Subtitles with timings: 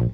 [0.00, 0.06] は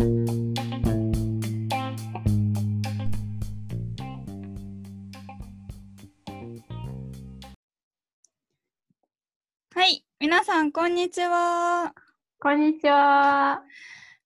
[9.85, 11.94] い、皆さん、こんにちは。
[12.40, 13.62] こんにちは。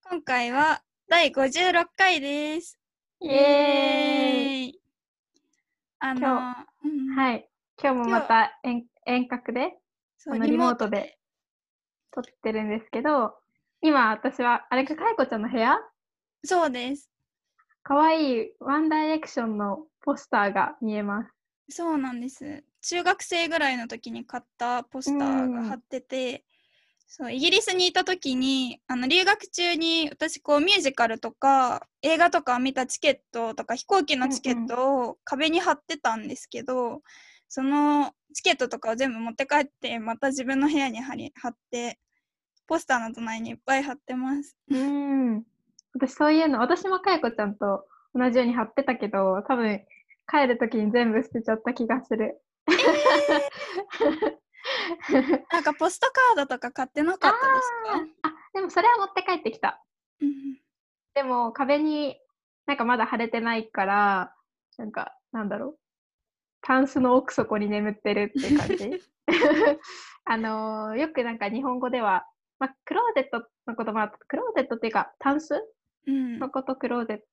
[0.08, 0.80] 今回は
[1.10, 2.78] 第56回です。
[3.20, 4.68] イエーイ。
[4.70, 4.80] イ
[5.98, 7.46] あの、はい。
[7.78, 9.76] 今日もまた遠遠隔で、
[10.16, 11.18] そのリモートで
[12.12, 13.34] 撮ってるんですけど、
[13.82, 15.78] 今私は、あれか、かいこちゃんの部屋？
[16.44, 17.10] そうです。
[17.82, 21.24] かわいいワンダイレクションのポスターが見えま
[21.68, 21.76] す。
[21.76, 22.62] そうなんです。
[22.82, 26.44] 中学生ぐらいの時に買ったポスターが貼ってて、
[27.06, 37.00] そうイギリスにいた時にあの留学中に私こうミュージカルとか映画とか見たチケットとか飛行機のチケットを壁に貼ってたんですけど、
[37.48, 41.98] そのチケットとかを全部持って帰ってまた自分の部屋に貼り貼って
[42.70, 44.56] ポスターの隣にいっぱい貼ってます。
[44.70, 45.42] うん。
[45.92, 49.80] 私そういうの、私もかいこちゃんと同じように貼ってたけど、多分
[50.30, 52.40] 帰るときに全部捨てちゃった気がする。
[55.50, 57.72] なんかポストカードとか買ってなかったです
[58.22, 58.28] か？
[58.28, 59.82] あ、でもそれは持って帰ってきた。
[60.20, 60.30] うん
[61.12, 62.16] でも壁に
[62.66, 64.32] なんかまだ貼れてないから、
[64.78, 65.78] なんかなんだろう。
[66.62, 69.02] タンスの奥底に眠ってるって感じ。
[70.24, 72.28] あのーよくなんか日本語では、
[72.60, 75.54] まあ、クローゼットのこともあクローゼットっていうかタンス？
[76.06, 77.24] うんのことクローゼット、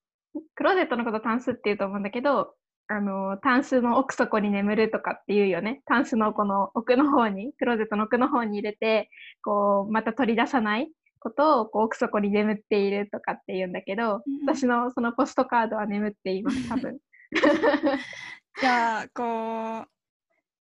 [0.56, 2.54] クローゼットのことタンスって言うと思うんだけど、
[2.88, 5.82] あのータンスの奥底に眠るとかっていうよね。
[5.86, 9.10] タンスのこの奥の方に、クローゼットの奥の方に入れて、
[9.44, 16.98] こう、また取り出さないことをこう奥底に眠っているとかって言うんだけど、うん私のそのポストカードは眠っています、多分。
[18.60, 19.88] じゃあこう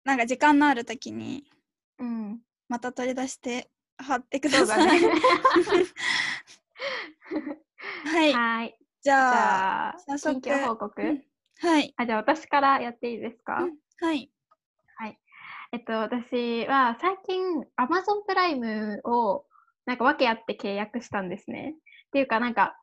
[0.04, 1.44] なんか時間のある時に
[1.98, 2.40] うん。
[2.68, 3.68] また取り出して
[4.02, 5.00] 貼ってください。
[5.00, 5.08] ね。
[8.04, 8.32] はい。
[8.32, 8.76] はい。
[9.02, 11.22] じじゃあ、早速近況報告、うん
[11.60, 11.94] はい。
[11.96, 14.30] あ、じゃあ私からやっていいですか、うんはい。
[15.72, 17.44] えっと、私は最近
[17.78, 19.44] Amazon プライムを
[19.86, 21.74] なんか訳あって契約したんですね。
[22.08, 22.76] っていうかなんか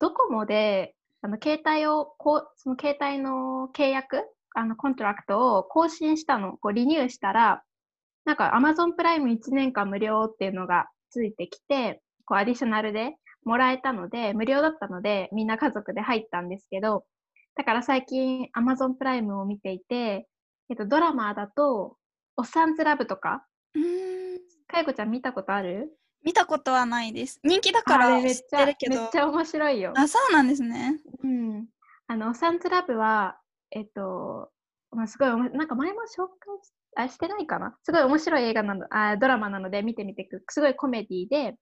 [0.00, 4.24] ドコモであの携帯をこうその携帯の契約
[4.56, 7.62] あの contract を更新したのこう renew したら
[8.28, 17.06] なんか Amazon プライム1年間無料っていうのがついてきてこう additional でもらえたので無料だったのでみんな家族で入ったんですけど
[17.56, 20.28] だから最近 Amazon プライムを見ていて、
[20.68, 21.96] えっと、ドラマだと
[22.36, 23.46] おっさんずラブとか。
[24.70, 25.88] かいこちゃん見たことある？
[26.22, 27.40] 見たことはないです。
[27.42, 29.18] 人気だかあら知ってるけどめっち。
[29.18, 29.94] ゃ面白いよ。
[29.96, 31.00] あ、そうなんですね。
[31.24, 31.66] うん。
[32.06, 33.38] あの、おっさんずラブは、
[33.70, 34.50] えっと、
[34.90, 37.76] まあ、すごいなんか前も紹介しあしてないかな？
[37.84, 41.54] すごい面白い映画なの、あ、ドラマなので見てみてく、すごいコメディで、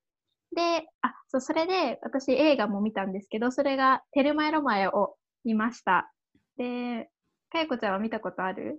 [0.54, 6.10] で、あ、そう、それで私映画も見たんですけど、それがテルマエロマエを見ました。
[6.56, 7.10] で、
[7.50, 8.78] かいこちゃんは見たことある？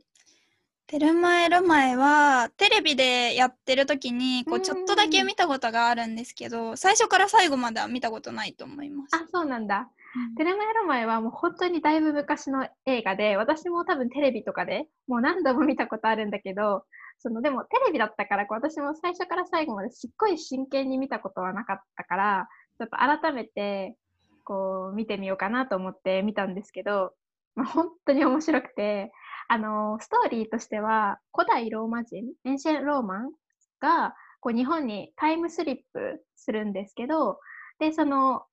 [0.88, 9.14] テルマエロマエはテレビでやってる時にこううんちょっとだけ見たことがあるんですけど最初から最後までは見たことないと思います。
[9.14, 9.90] あ、そうなんだ。
[10.38, 16.84] テレマエロマエはもう本当にだいぶ昔の映画で、私も多分テレビとかでもう何度も見たことあるんだけど、
[17.20, 22.48] そのでもテレビだったからこう私も最初から最後まですっごい真剣に見たことはなかったから、
[22.78, 23.96] ちょっと改めて
[24.44, 27.12] こう見てみようかなと思って見たんですけど、
[27.56, 29.12] まあ、本当に面白くて、
[29.50, 33.32] あのストーリーとしては古代ローマ人、エンシェンローマン
[33.80, 37.40] がこう日本にタイムスリップするんですけど、
[37.80, 38.44] で、その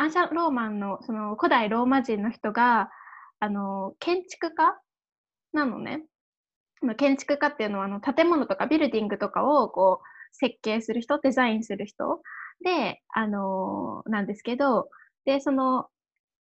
[0.00, 2.88] アンシャローマンのその古代ローマ人の人が
[3.38, 4.80] あの建築家
[5.52, 6.04] なのね。
[6.96, 12.22] 建築家っていうのはあの建物とかビルディングとかをこう設計する人、デザインする人
[12.64, 14.88] で、あのなんですけど、
[15.26, 15.88] で、その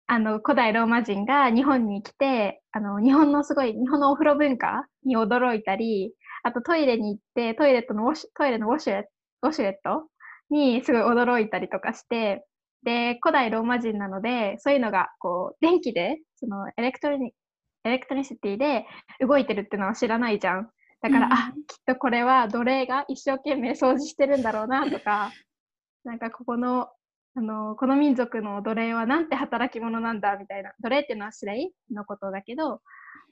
[0.07, 10.07] あの古代ローマ人が日本に来て、あの日本のすごい日本のお風呂文化に驚いたり、あとトイレに行ってトイレットのウォシトイレのウォシュレット
[10.49, 12.45] にすごい驚いたりとかして、
[12.83, 18.85] で、古代ローマ人なので、そういうのが、こう、電気で、その、 electroni、electricity で
[19.19, 20.69] 動いてるっていうのは知らないじゃん。
[21.01, 25.31] だから、うんあ、きっとこれは奴隷が一生懸命掃除してるんだろうな、とか、
[26.03, 26.89] なんかここの、
[27.35, 30.73] あの、この民族の奴隷はなんて働き者なんだ、みたいな。
[30.79, 32.79] 奴隷っていうのはスレイのことだけど、っ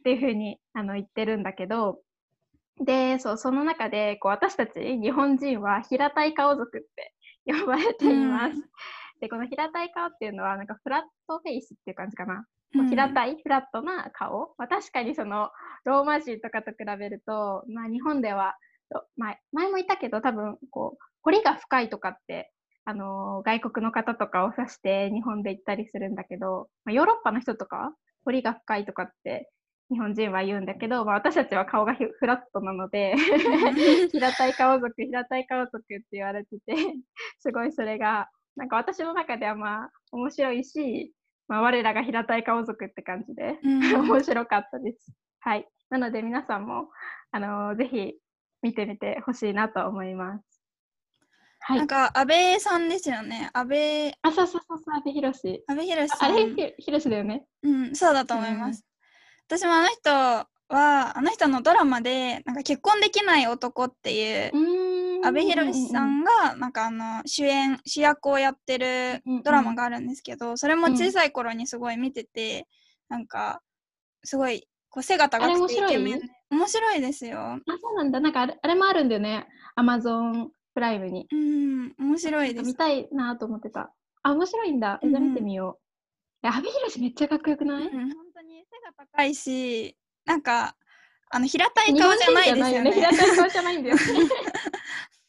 [0.03, 2.01] ていうふうに、あの、言ってるんだけど、
[2.79, 7.13] で、そう、その中で、こう、私たち日本人は平たい顔族って
[7.45, 8.55] 呼ばれています。
[8.55, 8.63] うん
[9.19, 12.46] で、この平たい顔っていうのは、なんかフラットフェイスっていう感じかな。
[12.75, 14.54] うん平たい、フラットな顔。
[14.58, 15.52] まあ、確かにその、
[15.86, 18.56] ローマ人とかと比べると、まあ、日本では、
[18.90, 22.52] と前前も言ったけど、多分、こう、彫りが深いとかって、
[22.90, 27.92] あの外国の方とかを指して日本で行ったりするんだけど、まあ、ヨーロッパの人とか
[28.24, 29.50] 彫りが深いとかって
[29.92, 33.16] 日本人は言うんだけど、まあ、私たちは顔がフラットなので
[34.12, 36.75] 平たい顔族平たい顔族って言われてて
[37.40, 41.13] すごいそれがなんか私の中ではまあ面白いし、
[41.48, 45.13] まあ、我らが平たい顔族って感じで、 面白かったです。
[45.39, 45.68] はい。
[45.89, 46.89] なので皆さんも、
[47.31, 48.15] あのー、ぜひ
[48.62, 50.63] 見てみてほしいなと思います。
[51.59, 53.50] はい、なんか安倍さんですよね。
[53.54, 54.09] 安倍。
[54.21, 55.63] あ、そうそうそうそう、安倍博士。
[55.68, 57.45] 安倍博士あれ、博士だよね。
[57.62, 58.83] うん、そうだと思います。
[59.50, 64.51] うん、私もあの人は、あの人のドラマで、なんか結婚できない男っていう、
[65.27, 72.68] 阿部寛さんが、なんかあの、主演、主役をやってるドラマがあるんですけど、それも小さい頃にすごい見てて、
[73.09, 73.62] なんか、
[74.24, 76.21] すごい、こう背が高くてイケメン。
[76.50, 77.39] 面白いですよ。
[77.39, 78.19] あ、そうなんだ。
[78.19, 79.47] なんかあれあれもあるんだよね。
[79.75, 81.27] アマゾンプライムに。
[81.31, 82.65] うん、面白いです。
[82.65, 83.94] 見たいなと思ってた。
[84.23, 85.00] あ、面白いんだ。
[85.03, 85.80] じゃあ見てみよ
[86.44, 86.47] う。
[86.47, 90.75] 阿部寛めっちゃかっこよくない、うん、本当に背が高いし、なんか、
[91.30, 92.91] あの平たい顔じゃないですよね。
[92.94, 94.01] 平たい顔じゃないんだよね。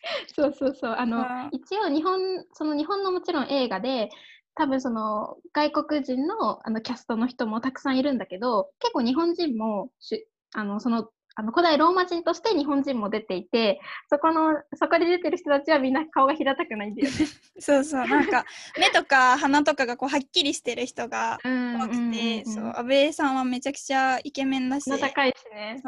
[0.34, 0.94] そうそうそう。
[0.96, 4.10] あの、一応日本、その日本のもちろん映画で、
[4.54, 11.08] 多分その外国人のあのキャストの人もたくさんいるんだけど、結構日本人もしあのその
[11.38, 13.80] あの古代ローマ人として日本人も出ていて、
[14.10, 17.14] そこの、そこで出てる人たちはみんな顔が平たくないんだよね。
[17.60, 18.44] そうそう、なんか
[18.76, 24.90] 目とか鼻とかがこうはっきりしてる人が多くて、そう、安倍さんはめちゃくちゃイケメンだし。
[25.00, 25.80] 高いしね。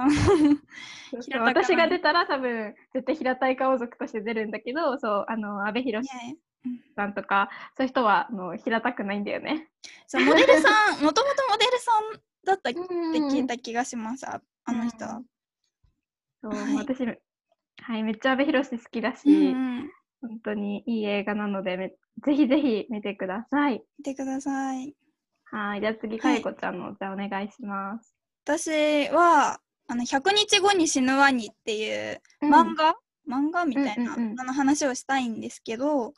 [1.40, 6.00] 私が出たら多分絶対平たい顔族として出るんだけど、そう、あの、安倍博
[6.94, 9.68] さんとか、そういう人はあの平たくないんだよね。
[10.06, 15.22] そう、モデルさん、もともとモデルさんだったって聞いた気がします、あの人は。
[16.42, 19.90] そう、はい、私、はい、めっちゃ阿部寛好きだし、うん、
[20.20, 23.82] 本当にいい映画なのでぜひぜひ見てください。
[23.98, 24.94] 見てください。
[25.44, 28.14] はい、じゃあ次、かいこちゃんの、じゃあお願いします。
[28.44, 32.94] 私は、あの、100日後に死ぬワニっていう漫画、
[33.26, 33.64] うん、漫画？
[33.64, 36.14] みたいな、うんうんうん、あの話をしたいんですけど、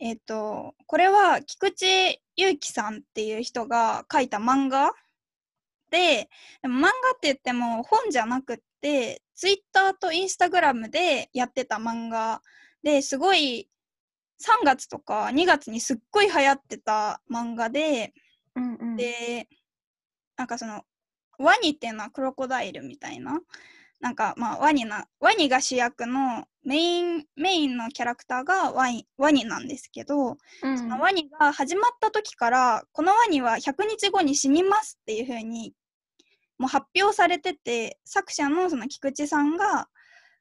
[0.00, 4.92] えっ、ー、と、これは菊池祐希さんっていう人が書いた漫画
[5.90, 6.28] で、
[6.62, 6.90] でも漫画っ
[7.20, 12.40] て言っても本じゃなくって、ツイッターとインスタグラムでやってた漫画
[12.82, 13.68] ですごい
[14.42, 18.12] 3月とか2月にすっごい流行ってた漫画で、
[18.56, 19.48] うんうん、で
[20.36, 20.82] なんかその
[21.38, 23.40] ワニっていうのはクロコダイルみたいな
[24.00, 35.72] なんかまあワニなワニが主役のメインメインのキャラクターがワニワニなんですけど、うん、そのワニが始まった時からこのワニは100日後に死にますっていう風に
[36.58, 39.88] もう発表されてて作者のその菊池さんが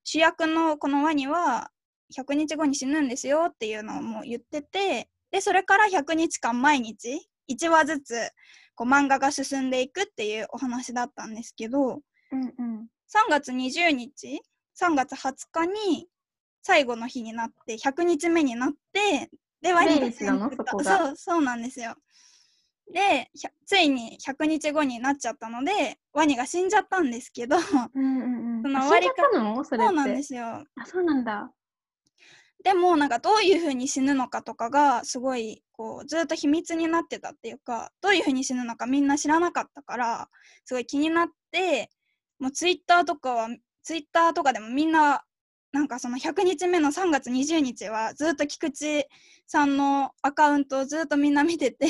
[0.04, 1.70] 主役のこのワニは
[2.16, 8.16] 100日後に死ぬんですよっていうのをもう言っててでそれから100日間毎日1話ずつ
[8.76, 12.02] こう漫画が進んでいくっていうお話だったんですけど、
[12.32, 14.42] うんうん、3月20日
[14.80, 16.08] 3月20日に
[16.62, 19.30] 最後の日になって100日目になって
[19.62, 20.50] でワニが。
[20.84, 21.96] そうそうなんですよ
[22.94, 23.32] で
[23.66, 29.16] ついに100日後になっちゃったのでワニが死んじゃったんですけど、うんうんうん、その終わりか
[29.64, 30.46] そうなんですよ。
[30.46, 31.52] あそうなんだ。
[32.64, 40.30] でもなんかどういうふうに死ぬのかとかがすごいこうずっと秘密になってたっていうかどういうふうに死ぬのかみんな知らなかったから
[40.64, 41.90] すごい気になって
[42.40, 43.50] もうツイッターとかは
[43.84, 45.24] ツイッターとかでもみんな
[45.74, 49.10] なんかその100日目の3月20日はずっと菊池
[49.46, 51.88] さんのアカウントをずっとみんな見てて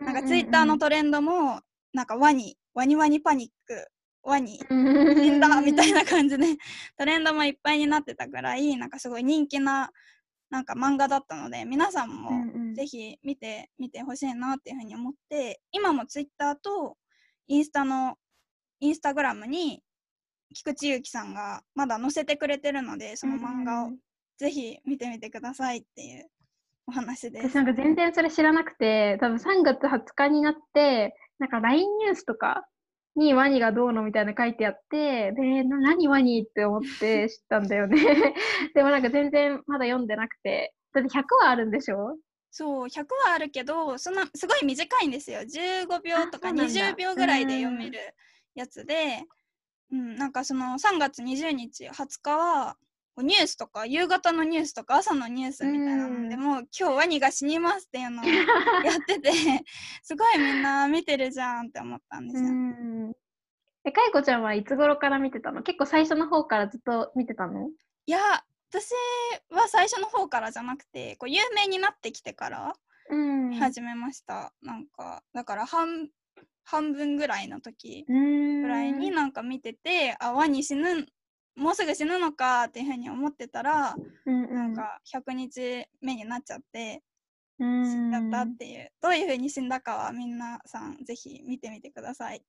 [0.00, 1.60] なんかツイッターのトレンドも、
[1.92, 3.88] なんかワニ、ワニワニパニック、
[4.22, 6.46] ワニ、死んだみたいな感じで、
[6.96, 9.90] トレンドもいっぱいになってたぐらい、なんかすごい人気な、
[10.50, 12.30] なんか漫画だったので、皆さんも
[12.74, 16.96] ぜひ見てみてほしいなっていうふうに思って、今もツイッターと
[17.48, 18.16] インスタの、
[18.80, 19.82] インスタグラムに
[20.54, 23.90] 菊池祐希さんがまだ載せてくれてるので、その漫画を
[24.38, 26.28] ぜひ見てみてくださいっていう
[26.88, 27.50] お話です。
[27.50, 32.66] 私なんか全然それ知らなくて、多分3月20日になって、なんか LINE ニュースとか
[33.14, 38.34] にワニがどうのみたいな書いてあって、で、何ワニって思って知ったんだよね。
[38.74, 40.74] でもなんか全然まだ読んでなくて。
[40.94, 42.16] だって100話あるんでしょ？
[42.50, 47.98] そう100話あるけどそんなすごい短いんですよ15秒とか20秒ぐらいで読める
[48.54, 49.22] やつで
[49.90, 52.76] うん、なんかその3月20日20日は
[53.22, 58.24] ニュースとか夕方のニュースとか朝のニュースみたいなのでも、今日ワニが死にますっていうのを
[58.84, 59.30] やってて
[60.02, 62.50] すごいみんな見てるじゃんって思ったんですよ。
[63.84, 65.62] えかいこちゃんはいつ頃から見てたの？
[65.62, 67.70] 結構最初の方からずっと見てたの？
[68.06, 68.18] いや
[68.70, 68.92] 私
[69.50, 72.74] は最初の方からじゃなくてこう有名になってきてから
[73.10, 73.54] うん。
[73.54, 76.10] 始めました、なんかだから半
[76.64, 78.04] 半分ぐらいの時。
[78.06, 81.06] ぐらいになんか見てて、あワニ死ぬ
[81.58, 83.94] もうすぐ死ぬのかっていうふうに思ってたら、
[84.26, 84.54] うんうん。
[84.54, 87.02] なんか100日目になっちゃって
[87.58, 87.64] 死死
[87.96, 92.42] んじゃったっていう、どういうふうに死んだかはみんなさんぜひ見てみてください。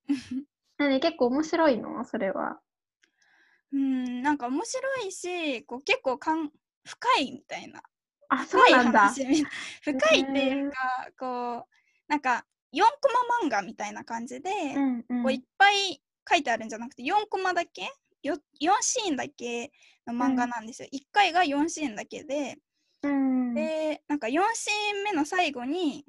[0.78, 2.04] 何結構面白いの？
[2.04, 2.60] それは。
[3.72, 6.50] うんなんか面白いしこう結構かん
[6.84, 7.82] 深いみたいな
[8.28, 9.00] あ、そう深いなんだ。
[9.00, 9.44] 話み
[9.82, 10.76] 深いっていうか
[11.18, 11.66] こう
[12.08, 13.08] なんか4コ
[13.42, 17.88] マ漫画みたいな感じで、うんうんこういっぱい書いてあるんじゃなくて4コマだけよ
[18.22, 18.38] 4
[18.82, 19.72] シーンだけ
[20.06, 22.58] の漫画なんですよ、1回が4シーンだけで、
[23.02, 23.54] うん。
[23.54, 26.04] でなんか4シーン目の最後に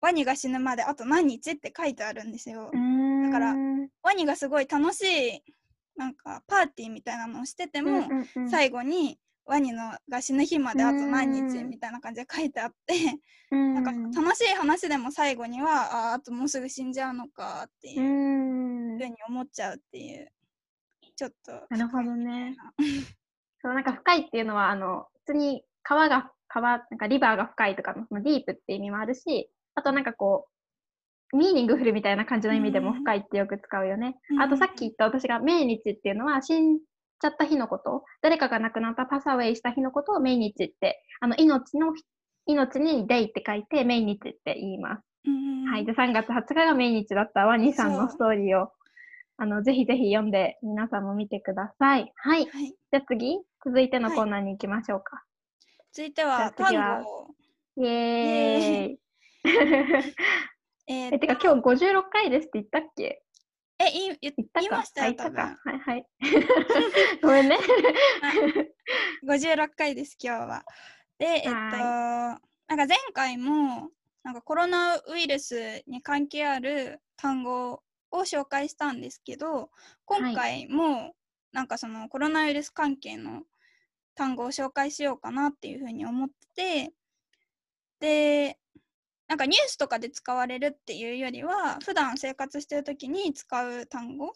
[0.00, 3.54] ワニが死ぬまであと何日って書いてあるんですよ、だから
[4.02, 5.42] ワニがすごい楽しい
[5.96, 8.08] なんかパーティーみたいなのをしてても、
[8.50, 12.94] 最後にワニのが死ぬ日まであと何日うんみたいな感じで書いてあって、
[13.50, 18.04] 後なんか楽しい話でも最後にはああともうすぐ死んじゃうのかっていうう
[18.98, 19.02] ふん。
[19.02, 20.32] うに思っちゃうっていう
[21.22, 22.56] ちょっとなるほどね
[23.62, 30.48] そう、なんか深いっていうのは、あの、普通に川が、川、なんかリバーが深いとかの、そのディープって意味もあるし、あとなんかこ
[31.32, 34.16] う、ミーニングフルみたいな感じの意味でもうん深いってよく使うよね。
[34.30, 41.94] うんあとさっき言った私が命日っていうのは死んじゃった日のこと、誰かが亡くなったパスアウェイした日のことを命日って、あの命の、
[42.46, 45.02] 命にデイって書いて命日って言います。
[45.26, 45.86] うんはい。
[45.86, 48.72] で、3月20日が命日だったワニさんのストーリーを、
[49.42, 52.12] あの、ぜひぜひ読んで皆さんも見てください。
[52.14, 52.46] はい。
[52.46, 55.24] はい、じゃあ次、続いてのはいコーナーに行きましょうか。
[55.92, 57.34] 続いてじゃあは次は単語
[57.78, 59.00] イエーイ。
[60.86, 63.20] えてか今日56回ですって言ったっけ？
[63.80, 64.60] え言い言言ったか？
[64.60, 66.06] 言いましたあよ多言ったか分はいはい。
[67.20, 67.58] ごめんね。
[69.26, 70.64] 56回です今日は。
[71.18, 73.90] でえっとなんか前回も
[74.22, 79.70] なんかコロナウイルスに関係ある単語を紹介したんですけど
[80.04, 81.14] 今回も
[81.52, 83.42] なんかそのコロナウイルス関係の
[84.14, 86.92] 単語を紹介しようかなっていうふうに思ってて
[88.00, 88.58] で
[89.28, 94.32] なんかニュースとかで使われるっていうよりは普段生活してる時に使う単語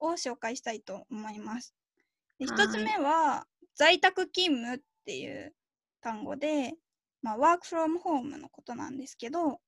[0.00, 1.74] を紹介したいと思います。
[2.38, 5.54] ではい1つ目は在宅勤務っていう
[6.02, 6.74] 単語で、
[7.22, 9.60] まあ、ワークフロムホームのことなんですけど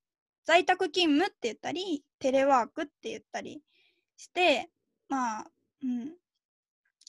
[0.48, 3.60] 在宅勤務って言ったりテレワークって言ったり
[4.16, 4.70] して
[5.10, 5.46] まあ
[5.82, 6.14] うん。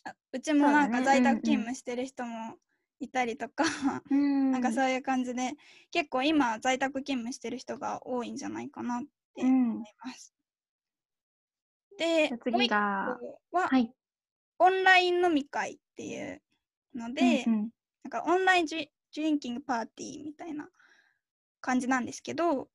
[0.03, 2.55] あうちもなんか在宅勤務してる人も
[2.99, 3.63] いたりとか、
[4.11, 5.53] うん なんかそういう感じで
[5.89, 9.03] 結構今在宅勤務してる人が多いんじゃないかなっ
[9.33, 9.71] てうん。
[9.71, 10.35] 思います。
[11.91, 13.17] う一次が、
[13.51, 13.93] 個は、はい。
[14.57, 16.41] オンライン飲み会っていう
[16.93, 17.69] ので、うんうん。
[18.03, 20.69] なんかオンラインジュドリンキングパーティーみたいな
[21.61, 22.69] 感じなんですけど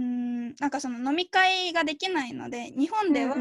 [0.00, 3.36] うーんなんかその飲み会ができないので日本では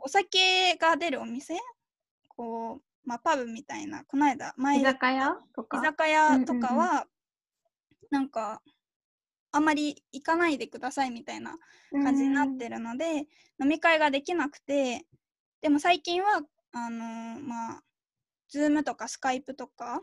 [0.00, 1.58] お酒が出るお店
[2.28, 6.52] こう、まあ、パブみたいなこの間前居酒屋とか居酒屋とか？
[6.52, 6.76] うんうんうん。
[6.78, 7.06] は
[8.10, 8.62] なんか
[9.50, 11.56] あんまり行かないでくださいみたいな
[11.90, 13.26] 感じになってるので、
[13.60, 15.06] 飲み会ができなくて
[15.62, 17.82] でも最近はあのーまあ
[18.54, 20.02] Zoom とか Skype とか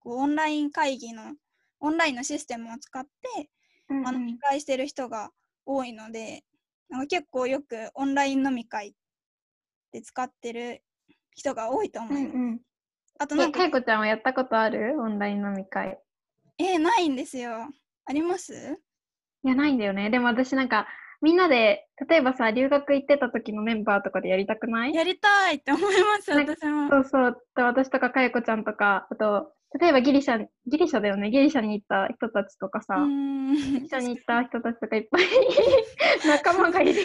[0.00, 1.34] こうオンライン会議の
[1.80, 3.50] オンラインのシステムを使って、
[3.90, 4.02] うんうん。
[4.02, 5.30] まあ、飲み会してる人が
[5.66, 6.44] 多いので
[6.88, 8.94] なんか結構よくオンライン飲み会
[9.92, 10.82] で使ってる
[11.32, 12.34] 人が多いと思います。
[12.34, 12.60] うんうんえ、
[13.18, 15.00] あとなんかかいこちゃんはやったことある？
[15.00, 15.98] オンライン飲み会。
[16.58, 17.68] えーないんですよ。
[18.04, 18.52] あります？
[19.44, 20.10] いや、ないんだよね。
[20.10, 20.86] でも私なんか、
[21.20, 24.94] みんなで、例えばさ、留学行ってた時のメンバーとかでやりたくない？
[24.94, 26.88] やりたいって思います、私も。
[26.90, 27.42] そうそう。
[27.56, 31.30] で私とかかよこちゃんとか、あと、例えばギリシャ、ギリシャだよね。
[31.30, 33.54] ギリシャに行った人たちとかさ、うーん
[33.84, 35.24] 一緒に行った人たちとかいっぱい
[36.28, 37.04] 仲間がいるよ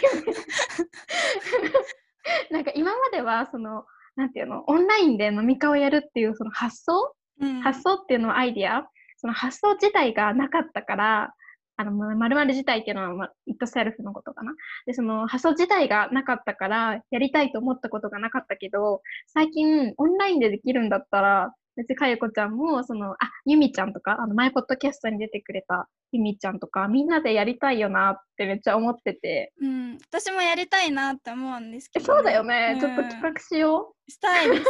[2.50, 3.84] なんか今までは、その、
[4.14, 11.34] なんていうの、オンラインで飲み会をやるっていうその発想、うん発想っていうのはアイディア、その発想自体がなかったから、
[11.76, 14.52] あの、まるまる自体っていうのは、まあ、it self のことかな。
[14.84, 29.52] で、その発想自体がなかったから、やりたいと思ったことがなかったけど、最近オンラインでできるんだったら、別にかゆこちゃんも、その、あ、ゆみちゃんとか、あの、前ポッドキャストに出てくれたゆみちゃんとか、みんなでやりたいよなってめっちゃ思ってて。
[29.60, 32.78] うん、私もやりたいなって思うんですけえど、そうだよね。
[32.80, 34.62] ちょっとうん企画しよしたいです。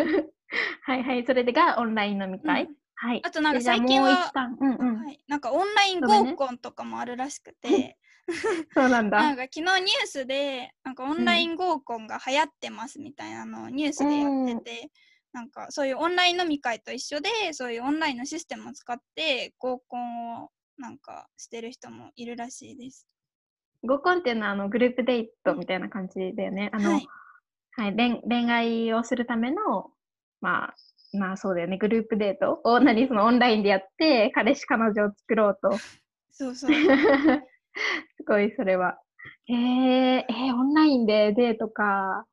[0.00, 0.32] う。
[0.82, 1.24] はいはい。
[1.26, 2.64] それでがオンライン飲み会。
[2.64, 3.20] うんはい。
[3.22, 5.04] あとなんか最近はもうんうん。
[5.04, 7.98] はい、なんかオンライン合コンとかもあるらしくて、
[8.74, 9.20] そうなんだ。
[9.20, 14.90] なんか昨日ニュースでなんかオンライン合コンが流行ってますみたいなのをニュースでやってて、
[15.32, 23.06] なんかそういうオンライン飲み会と一緒でそういうオンラインのシステムを使って合コンをなんかしてる人もいるらしいです。
[23.82, 26.70] 合コンっていうのはあのグループデートみたいな感じだよね。
[26.72, 29.90] あの、ははいい、恋恋愛をするための、
[30.40, 30.74] まあ、
[31.12, 35.78] まあそうだよね、グループデートを何そのオンラインでやって、彼氏彼女を作ろうと。
[36.32, 36.70] そうそう。
[38.16, 38.98] すごい、それは。
[39.48, 42.26] えー、えー、オンラインでデートか。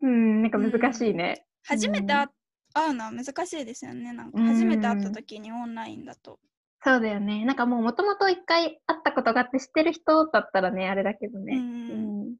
[0.00, 1.44] うん、なんか難しいね。
[1.64, 2.28] 初めて会
[2.74, 4.12] 会うのは難しいですよね。
[4.12, 6.38] なんか初めて会った時にオンラインだと。
[6.84, 7.44] そうだよね。
[7.44, 11.56] なんかもうもともと一回会ったことがあって知ってる人だったらね、あれだけどうね。
[11.56, 12.36] ん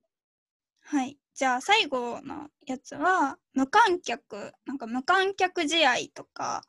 [0.81, 1.19] はい。
[1.35, 6.63] じゃあ最後のやつは無観客なんか無観客試合とか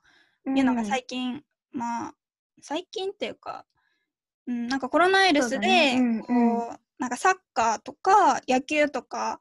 [0.46, 2.14] うんいうのが最近、まあ
[2.62, 3.66] 最近っていうか、
[4.50, 9.40] うん、なんかコロナウイルスで、ねうんうんこうなんかサッカーとか野球とか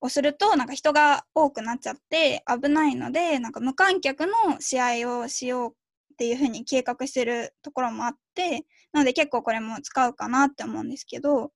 [0.00, 11.50] をするとなんか人が多くなっちゃって危ないのでなんか無観客の試合をしようっていうふうに計画してるところもあってなので結構これも使うかなって思うんですけど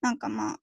[0.00, 0.58] なんかまあ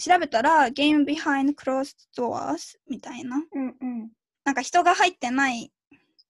[0.00, 4.10] 調べたら Game Behind Closed Doors みたいなうんうん。
[4.44, 5.72] なんか人が入ってない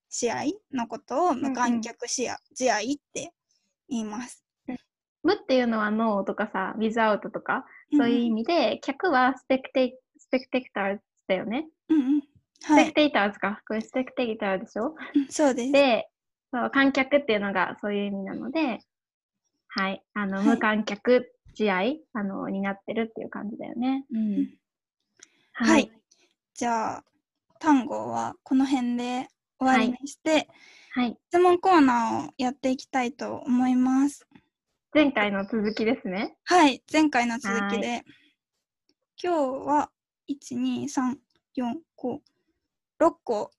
[0.09, 2.79] 試合のことを無観客試合,、試合っ
[3.13, 3.31] て
[3.89, 4.46] 言います。
[5.27, 7.65] 無っていうのはノーとかさ、without とか、
[7.97, 11.67] そういう意味で、客はスペクテイ、スペクテクターズだよね。
[11.89, 12.21] うんうん。
[12.61, 13.61] スはい、ペクテーターズか。
[13.67, 14.95] これスペクテーターでしょ？
[15.15, 15.71] うんそうです。
[15.73, 16.07] で、
[16.53, 18.79] そう観客っていうのがそういう意味なので、
[19.67, 21.81] はい、あの、はい無観客試合、
[22.13, 24.05] あの、になってるっていう感じだよね。
[24.13, 24.49] うん、
[25.51, 25.91] はい。
[26.53, 27.03] じゃあ
[27.59, 29.27] 単語はこの辺で
[29.59, 30.47] 終わりにして、
[30.91, 31.17] はい。
[31.29, 34.26] 質問コーナーをやっていきたいと思います。
[34.97, 36.35] 前回の続きですね。
[36.45, 38.01] はい、前回の続きで、
[39.21, 39.91] 今日は
[40.27, 41.17] 1、2、3、
[41.55, 42.17] 4、5、
[42.99, 43.51] 6個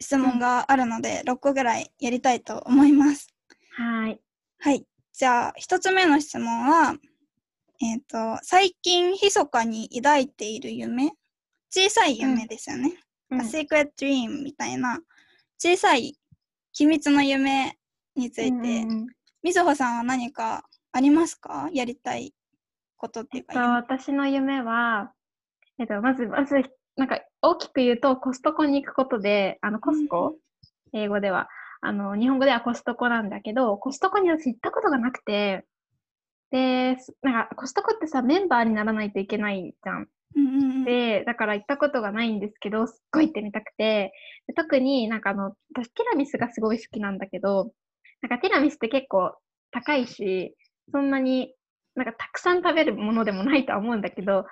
[0.00, 3.28] 質問があるので、6個ぐらいやりたいと思います。
[3.76, 4.18] はい。
[4.60, 4.86] はい。
[5.12, 6.94] じゃあ、一つ目の質問は、
[7.82, 11.12] えっ、と、最近密かに抱いている夢？
[11.68, 12.94] 小さい夢ですよね。
[13.30, 14.98] うん A secret dream みたいな、
[15.58, 16.18] 小さい
[16.72, 17.76] 秘密の夢
[18.16, 19.06] について、うんうんうん
[19.42, 21.68] みずほさんは何かありますか？
[21.72, 22.34] やりたい
[22.96, 25.12] ことっていうか、えっと、私の夢は、
[25.78, 26.56] えっと、まず、まず、
[26.96, 30.36] なんか、大きく言うと、コストコに行くことで、あの、コスコ、
[30.92, 31.48] 英語では、
[31.80, 35.64] あの、日本語ではコストコなんだけど、コストコに私行ったことがなくて、
[36.50, 40.08] で、すなんか、コストコってさ、メンバーにならないといけないじゃん。
[40.34, 44.12] うんうんうん、で、だから行ったことがないんですけど、すっごい行ってみたくて、
[44.46, 47.72] で特になんかあの、私ティラミスがすごい好きなんだけど、
[48.22, 49.34] なんかティラミスって結構
[49.70, 50.54] 高いし、
[50.92, 51.54] そんなに
[51.94, 54.44] なんかたくさん食べるものでもないとは思うんだけど、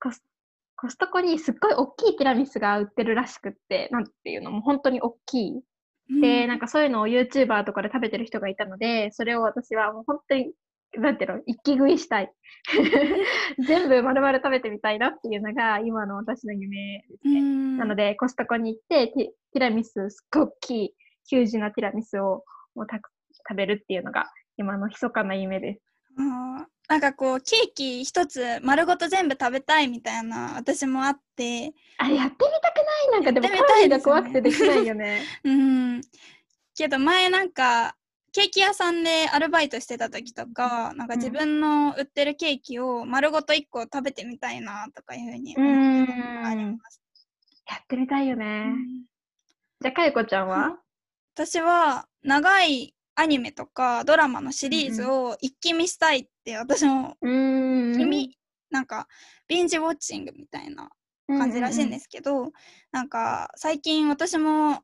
[0.00, 0.22] コス
[0.80, 5.62] コストコにすっごい大きいティラミスが売ってるらしくって、なんていうのも本当に大きい。
[6.22, 10.52] で、なんか、かそういうのを YouTuber とかで食べてる人がいたので、それを私はもう本当に、
[10.94, 12.32] なんていうの、一気食いしたい。
[13.66, 17.40] 全部丸々食べてみたいなっていうのが今の私の夢ですね。
[17.40, 20.94] うんなので、コストコに行ってティ、ラミス、すっごい大きい、
[21.26, 23.10] ヒュージなティラミスをもうたく
[23.48, 25.80] 食べるっていうのが今の密かな夢です。
[26.86, 35.22] なんかこう、ケーキ一つ丸ごと全部食べたいみたいな私もあって、あれやってみたくないなんかでもカロリーが怖くてできないよね。
[35.44, 36.00] うん。
[36.76, 37.96] けど前なんか、
[38.32, 45.60] ケーキ屋さんでアルバイトしてた時とか、なんか自分の売ってるケーキを丸ごと1個食べてみたいなとかいうふうにあ
[46.54, 46.76] りん。
[46.76, 47.00] ます。
[47.70, 48.44] やってみたいよね。
[48.66, 49.04] うん
[49.82, 50.76] じゃあ、かゆこちゃんは？
[51.34, 58.00] 私は長いアニメとかドラマのシリーズを一気見したいって私もうーん。
[58.00, 58.38] 意味、
[58.70, 59.08] なんか
[59.46, 60.88] ビンジウォッチングみたいな
[61.28, 62.50] 感じらしいんですすけど、
[62.92, 64.80] なんか最近私も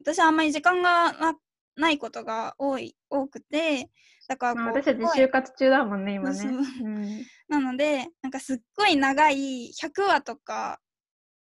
[0.00, 1.36] 私はあんまり時間がな
[1.76, 3.88] ないことが多い多くて
[4.26, 6.42] だから私たち就活中だもんね、今ね。
[6.82, 7.24] うん。
[7.48, 10.80] なのでなんかすっごい長い100話とか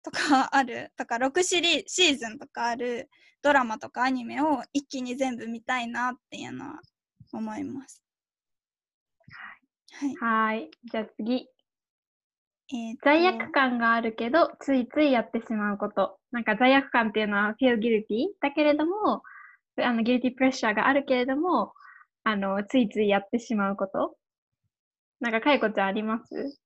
[0.03, 3.09] とかあるとか6シリシーズンとかある
[3.43, 6.81] ドラマとかアニメを一気に全部見たいなっていうのは
[7.33, 8.03] 思います。
[9.91, 10.17] はい。
[10.17, 10.71] はーい。
[10.91, 11.49] じゃあ次。
[12.75, 16.19] えーと罪悪感があるけど、ついついやってしまうこと。
[16.31, 19.23] なんか罪悪感っていうのは feel guilty だけれども、
[19.83, 21.73] あの guilty pressure があるけれども、
[22.25, 24.17] あの、ついついやってしまうこと。
[25.21, 26.59] なんか、かいこちゃんあります？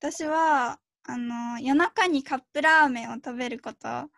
[0.00, 4.10] 私はあの夜中にカップラーメンを食べること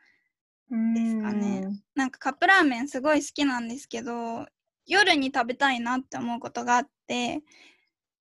[0.70, 1.60] ですかね。
[1.60, 1.82] ん。
[1.94, 4.46] なんかカップラーメンすごい好きなんですけど
[4.86, 7.42] 夜に食べたいなって思うことがあって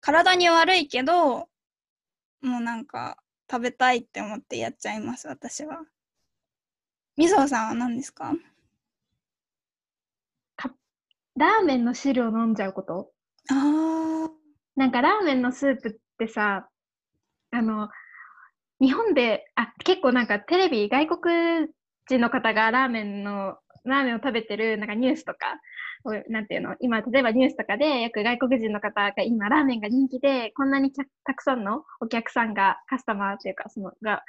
[0.02, 1.48] 体に悪いけども
[2.42, 3.18] うなんか
[3.50, 5.84] 食べたいって思ってやっちゃいます私は。
[7.18, 8.34] みぞさんは何ですか？
[11.38, 13.12] ラーメンの汁を飲んじゃうこと？
[13.50, 14.30] ああ。
[14.78, 16.70] なんかラーメンのスープってさ、
[17.52, 17.90] あの、
[18.80, 21.68] 日本で、あ、結構なんかテレビ、外国
[22.08, 25.60] 人の方がラーメンの、ラーメンを食べてるなんかニュースとか、
[26.30, 34.24] なんていうの、今、例えばニュースとかで、よく外国人の方が今、ラーメンが人気で、こんなにたくさんのお客さんが、カスタマーっていうか、その、が、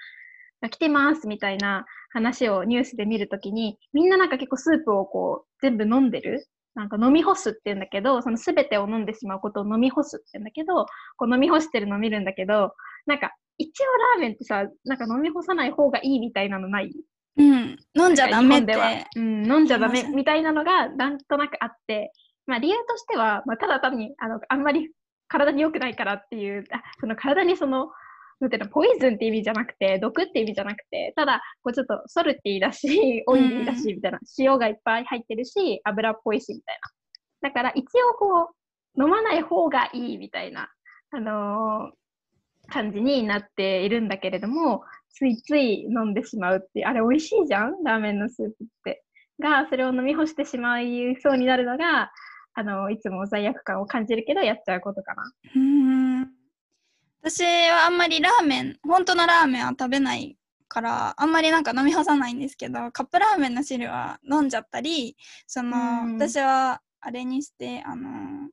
[0.62, 10.86] が来てますみたいな話をニュースで見るときに、みんななんか結構スープをこう、全部飲んでるなんか飲み干すって言うんだけど、その全てを飲んでしまうことを飲み干すって言うんだけど、
[11.16, 12.74] こう飲み干してるのを見るんだけど、
[13.06, 13.84] なんか一応
[14.14, 16.92] ラーメンってさ、なんか飲み干さない方がいいみたいなのない？
[17.36, 19.06] うん、飲んじゃダメって。
[19.16, 22.12] うん、飲んじゃダメみたいなのがなんとなくあって、
[22.46, 24.90] まあ理由としては、まあただ単にあのあんまり
[25.28, 27.88] 体に良くないからっていう、あその体にその
[28.40, 36.78] なんていうの、ポイズンって意味じゃなくて、毒って意味じゃなくて、ただ、こうちょっとソルティーだし、オイリーだし、みたいな、塩がいっぱい入ってるし、油っぽいし、みたい
[37.42, 37.48] な。
[37.48, 38.50] だから、一応こ
[38.94, 40.68] う、飲まない方がいいみたいな、
[41.12, 41.92] あのー、
[42.68, 47.82] 感じになっているんだけれども、ついつい飲んでしまうって、あれ美味しいじゃん？
[47.84, 49.02] ラーメンのスープって。
[49.38, 52.10] が、それを飲み干してしまいそうになるのが、
[52.54, 55.22] あの、いつも罪悪感を感じるけど、やっちゃうことかな。
[55.54, 56.28] うん
[57.22, 68.48] 私はあんまりラーメン、本当のラーメンは食べないから、あんまりなんか飲み干さないんですけど、カップラーメンの汁は飲んじゃったり、その、うん、私はあれにして、あの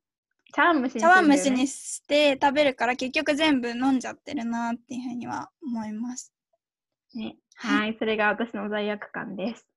[0.56, 6.32] 茶碗蒸しに、ね、茶碗蒸しにして食べるから結局全部飲んじゃってるなっていうふうには思います。
[7.16, 9.68] ね、はい、それが私の罪悪感です。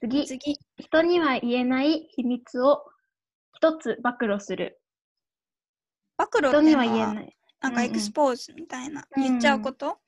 [0.00, 2.84] 次次人には言えない秘密を
[3.54, 4.78] 一つ暴露する。
[6.18, 7.36] 暴露人には言えない。
[7.60, 9.98] なんかエクスポーズみたいな、うん、言っちゃうこと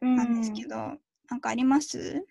[0.00, 2.24] なんですけど、うん、なんかあります？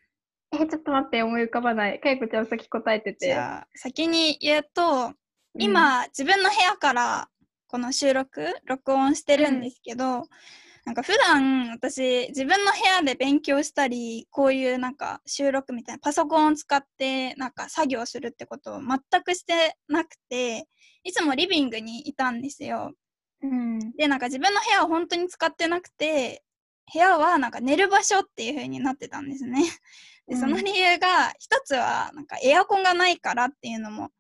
[0.54, 2.00] え、ちょっと待って、思い浮かばない。
[2.00, 3.26] かいこちゃん先答えてて。
[3.28, 5.14] じゃあ、先に言うと、
[5.58, 7.30] 今、うん、自分の部屋から
[7.68, 10.24] この収録、録音してるんですけど、うん、
[10.86, 20.68] なんか普段私、自分の部屋で勉強したり、こういうなんか収録みたいなパソコンを使ってなんか作業するってことを全くしてなくて、
[21.04, 22.94] いつもリビングにいたんですよ。
[23.42, 26.44] うん、でなんか自分の部屋を本当に使ってなくて
[26.92, 29.64] 部屋はなんか寝る場所っていう風になってたんですね。
[30.28, 34.12] でその理由が一つはなんかエアコンがないからっていうのも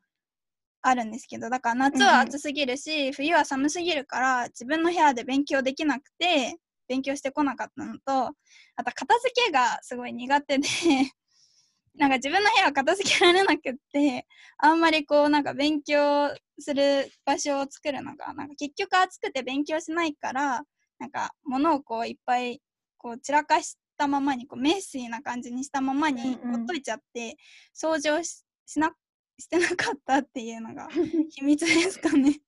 [0.84, 8.36] あるんですけどだから夏は暑すぎるし、うん、冬は寒すぎるから自分の部屋で勉強できなくて勉強してこなかったのと
[8.76, 10.68] あと片付けがすごい苦手で
[11.96, 20.64] なんか自分の部屋を片付けられなくってあんまりこうなんか勉強する場所を作るのがなんか結局暑くて勉強しないから
[21.00, 22.62] なんか物をこういっぱい
[22.98, 27.38] こう散らかしたままにこうメッシーな感じにしたままにほっといちゃって、
[27.76, 28.44] 掃除をし
[28.80, 28.92] な
[29.38, 30.88] してなかったっていうのが
[31.32, 32.40] 秘密ですかね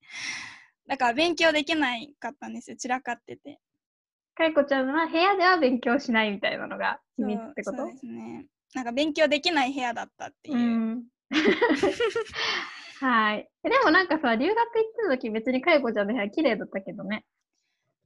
[0.88, 3.60] だから勉強できないかったんですよ散らかってて。
[4.36, 7.78] かいこちゃんは部屋では勉強しないみたいなのが秘密ってこと？
[7.78, 8.46] そうですね。
[8.74, 10.98] なんか勉強できない部屋だったっていう。
[10.98, 11.04] う
[13.00, 13.50] はい。
[13.64, 17.26] でもなんかさ、留学行った時別にかよこちゃんの部屋綺麗だったけどね。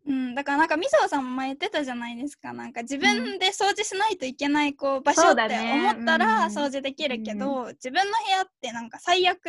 [0.08, 2.54] うん、だからなんかみそさんも前言ってたじゃないですか。
[2.54, 9.40] なんか自分で掃除しないといけないこう場所って思ったら掃除できるけど、ねうん、自分の部屋ってなんか最悪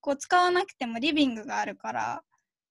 [0.00, 2.22] こう使わなくてもリビングがあるから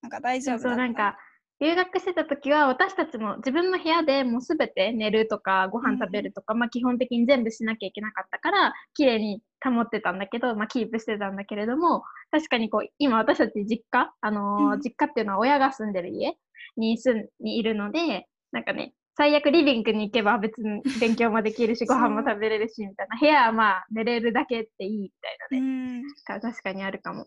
[0.02, 1.16] なんか大丈夫だそうなんか
[1.60, 16.36] 留学してた時は私たちも自分の部屋でもうすべて寝るとかご飯食べるとか、うん、まあ基本的に全部しなきゃいけなかったから綺麗に保ってたんだけど、まあキープしてたんだけれども確かにこう今私たち実家、あのーうん、実家っていうのは親が住んでる家
[16.76, 23.18] に住んにいるのでなんかね最悪リビングに行けば別に勉強もできるしご飯も食べれるしみたいな。
[23.18, 25.10] 部屋はまあ寝れるだけっていいみ
[25.50, 27.26] たいなね、うん、確かにあるかも。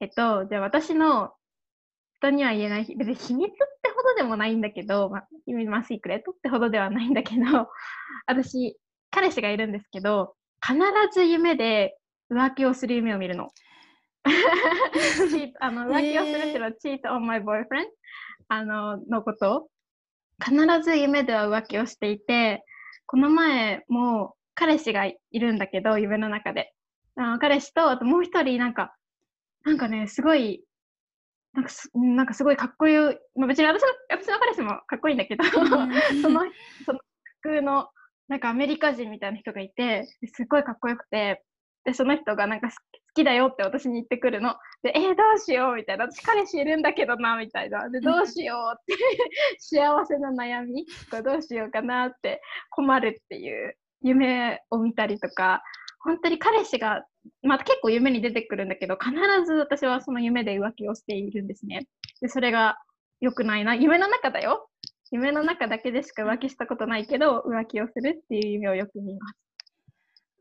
[0.00, 1.30] えっとじゃあ私の
[2.20, 5.28] 人には言えない、別に秘密ってほどでもないんだけど、まあ、
[5.68, 7.42] まあ、シークレットってほどではないんだけど、
[8.26, 8.76] 私、
[9.10, 10.78] 彼氏がいるんですけど、必
[11.12, 11.96] ず夢で
[12.30, 13.48] 浮気をする夢を見るの。
[15.60, 17.86] あの浮気をするっていうのは、cheat on my boyfriend?
[18.48, 19.68] あののこと
[20.42, 22.64] 必ず夢では浮気をしていて、
[23.06, 26.72] この前も彼氏がいるんだけど、夢の中で。
[27.16, 28.94] あの彼氏と、あともう一人、なんか、
[29.64, 30.64] なんかね、すごい
[31.54, 32.96] なんかすなんかすごいかっこいい、
[33.36, 35.68] まあ、別に私の私の彼氏もかっこいいんだけど、その
[36.84, 37.00] その
[37.42, 37.88] 空の
[38.28, 41.42] なんかアメリカ人みたいな人がいてすごいかっこよくて
[41.84, 42.74] でその人がなんか好
[43.14, 44.56] きだよって私に言ってくるの。
[44.82, 46.06] でえー、どうしようみたいな。
[46.10, 47.88] 私彼氏いるんだけどなみたいな。
[47.88, 48.94] でどうしようって
[49.58, 50.86] 幸せな悩み。
[51.22, 52.40] どうしようかなって
[52.70, 55.62] 困るっていう夢を見たりとか、
[56.04, 57.04] 本当に彼氏が、
[57.42, 59.14] まあ結構夢に出てくるんだけど、必
[59.46, 61.86] ず私はその夢で浮気をしているんですね。
[62.20, 62.78] で、それが
[63.20, 63.74] 良くないな。
[63.74, 64.68] 夢の中だよ。
[65.10, 69.43] 夢の中だけでしか浮気したことないけど、浮気をするっていう夢をよく見ます。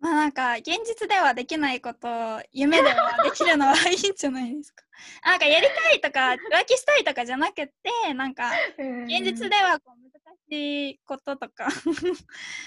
[0.04, 4.84] まあなんか現実ではできないことを夢ではできるのはいいんじゃないですか。
[5.24, 7.72] なんかやりたいとか浮気したいとかじゃなくて
[8.14, 11.70] なんか現実ではこう難しいこととか。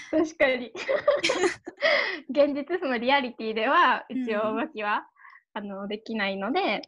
[0.09, 0.73] 確かに。
[2.27, 5.05] 現実そのリアリティでは一応浮気は、
[5.53, 6.81] うん、あのできないので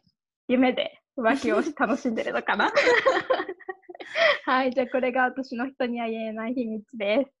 [0.48, 2.72] 夢で浮気を楽しんでるのかな。
[4.46, 7.32] はいじゃあこれが私の人には言えない秘密です、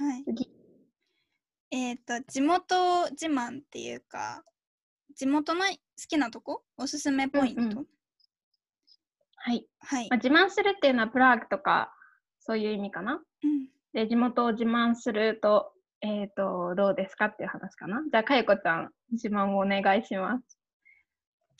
[0.00, 0.63] うん、はい
[1.76, 4.44] えっ、ー、と地元自慢っていうか
[5.16, 5.76] 地元の好
[6.08, 6.62] きなとこ？
[6.76, 7.86] おすすめポイント、うんうん、
[9.34, 10.08] はい、はい。
[10.08, 11.92] まあ、自慢するっていうのはプラグとか
[12.38, 18.02] そういう意味かな、うん、で地元を自慢するとえっ、ー、とどうですかっていう話かな？
[18.08, 20.58] じゃあかゆこちゃん自慢をお願いします。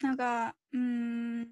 [0.00, 1.48] なんかうん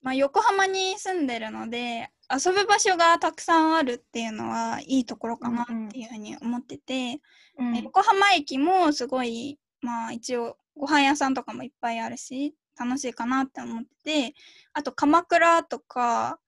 [0.00, 7.20] まあ横浜に住んでるので遊ぶ場所がたくさんあるっていうのはいいところかなっていうふうに思ってて、
[7.58, 14.34] うん、横浜駅もすごいまあ一応ご飯屋さんとかもいっぱいあるし楽しいかなって思ってて
[14.72, 16.38] あと鎌倉とか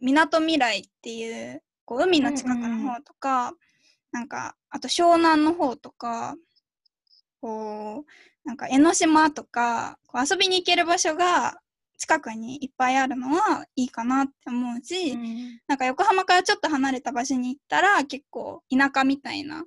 [0.00, 3.54] みなとみらいっていうこう海の近くの方とか、うんうん、
[4.12, 6.34] なんかあと湘南の方とか
[7.40, 11.58] こうなんか江ノ島とかこう遊びに行ける場所が
[11.98, 19.64] 近くにいっぱいあるのはいいかなって思うし、うん、なんか横浜からちょっと離れた場所に行ったら結構田舎みたいな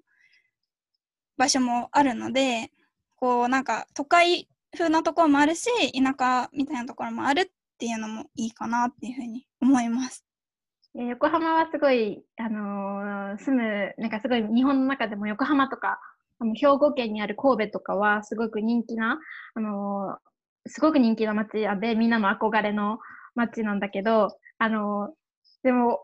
[1.37, 2.71] 場所もあるので
[3.15, 10.25] こうなんか都会風なところもあるし田舎みたいなところもあるっていうのもいいかなっていうふうに思います。
[10.95, 15.99] 横浜はすごい、あのー、住む、なんかすごい日本の中でも横浜とか、
[16.39, 19.19] あの兵庫県にある神戸とかはすごく人気な、
[19.53, 20.17] あの
[20.69, 22.99] すごく人気の街で、みんなの憧れの
[23.35, 25.13] 街なんだけど、あの、
[25.63, 25.99] でも、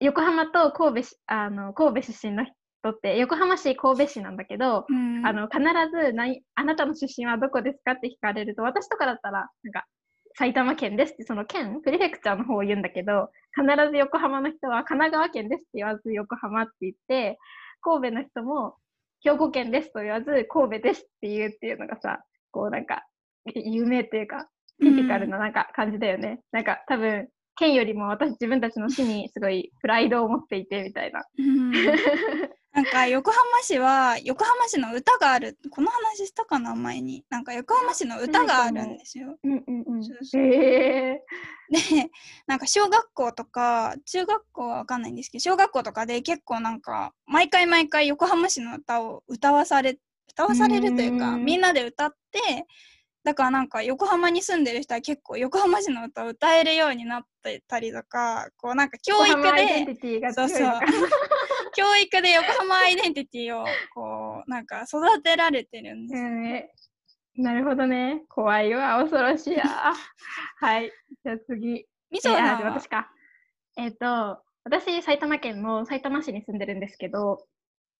[0.00, 5.60] 横浜と神戸あの神戸出身の人って、横浜市、神戸市なんだけど、うん、あの必
[5.94, 9.86] ずないあなたの出身はどこですかって聞かれると、私とかだったら、なんか、
[10.34, 17.38] 埼玉県ですって、その県、プレフェクチャーの方を言うんだけど、必ず横浜の人は神奈川県ですって言わず横浜って言って、
[17.82, 18.76] 神戸の人も
[19.20, 23.04] 兵庫県ですと言わず神戸ですって言うっていうのがさ、こうなんか
[23.54, 24.48] 有名っていうか、
[24.80, 26.28] ティピカルななんか感じだよね。
[26.28, 31.24] うん、なんか多分、県よりも私自分たちの市にすごいプライドを持っていてみたいな。
[32.72, 35.58] なんか横浜市は横浜市の歌がある。
[35.70, 37.22] この話したかな前に。
[37.28, 39.36] なんか横浜市の歌があるんですよ。
[39.44, 39.46] う。
[39.46, 40.42] んうんうん、そうそう。
[40.42, 41.20] で
[42.46, 49.98] なんか小学校とか中学校は分かんないんですけど小学校とかで結構なんか毎回毎回横浜市の歌を歌わされ
[50.30, 52.66] 歌わされるというかみんなで歌って
[53.24, 60.72] だからなんか横浜に住んでる人は結構横浜市の歌を歌えるようになってたりとかこうなんか教育でそうそう。
[61.74, 66.74] 教育で横浜アイデンティティをこうなんか育てられてるんです、ね、
[67.36, 68.24] なるほどね。
[68.28, 69.64] 怖いわ恐ろしいや
[70.60, 70.92] はい。
[71.24, 71.86] じゃあ次。
[72.10, 72.64] みそなは？
[72.64, 73.10] 私か。
[73.76, 77.46] えっ、ー、と私埼玉県の埼玉市に住んでるんですけど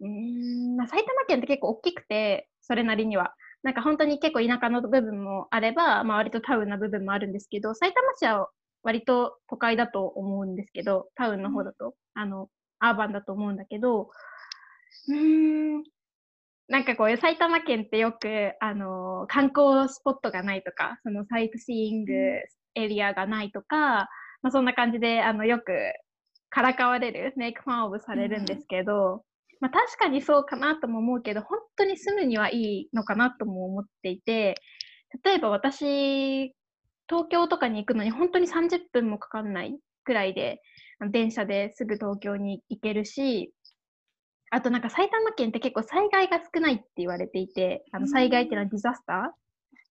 [0.00, 8.48] うん、まあ、埼玉県って結構大きくてそれなりにはなんか本当に結構田舎の部分もあれば、まあ、割とタウンな部分もあるんですけど、埼玉市は
[8.82, 12.48] 割と都会だと思うんですけど、タウンの方だと、あの、
[12.80, 14.10] アーバンだと思うんだけど、
[15.08, 15.82] うーん、
[16.68, 22.12] なんかこう埼玉県ってよく、あの、観光スポットがないとか、そのサイトシーイング
[22.74, 24.08] エリアがないとか、
[24.42, 25.72] まあ、そんな感じで、あの、よく
[26.50, 29.24] からかわれる、メイクファンオブされるんですけど、
[29.62, 34.56] まあ、確かにそうかなとも思うけど、本当に住むにはいいのかなとも思っていて、
[35.22, 36.52] 例えば私、
[37.08, 40.60] 東京とかに行くのに本当に30分もかかんないくらいで、
[41.12, 43.54] 電車ですぐ東京に行けるし、
[44.50, 49.16] あとなんか埼玉県って結構災害が少ないって言われていて、あの災害っていうのはディザスター、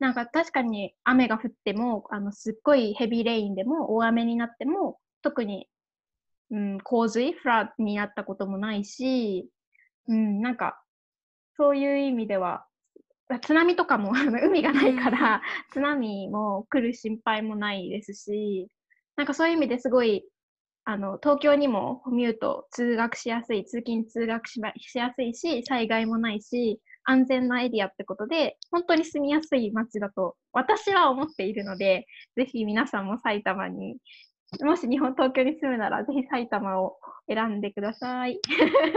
[0.02, 5.70] なんか確かに雨が降っても、あのすっごいヘビーレインでも大雨になっても、特に、
[6.50, 9.48] うん、洪水、フラッになったこともないし、
[10.08, 10.82] うん、なんか、
[11.58, 12.66] そういう意味では、
[13.42, 14.12] 津波とかも
[14.44, 18.68] 海がないから、津波も来る心配もないですし、
[19.16, 20.26] なんかそういう意味ですごい、
[20.84, 24.60] あの、東京にもコミュート、通学しやすい、通勤通学し
[24.96, 33.98] やすいし、災害もないし、安全なエリアってことで、本当に住みやすい街だと私は思っているので、ぜひ皆さんも埼玉に
[34.60, 38.38] もし日本、東京に住むなら、ぜひ埼玉を選んでください。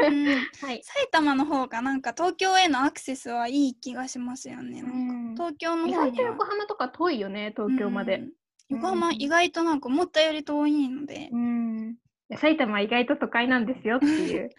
[0.09, 0.83] うんはい。
[0.83, 4.83] 埼玉の方がなんか東京へのアクセスはいい気がしますよね。
[4.83, 8.17] なんか東京の意方に横浜とか遠いよね、東京まで。
[8.17, 8.31] うん
[8.71, 11.31] 横浜うん意外となんか思ったより遠いので、
[12.39, 14.51] 埼玉は意外と都会なんですよっていう。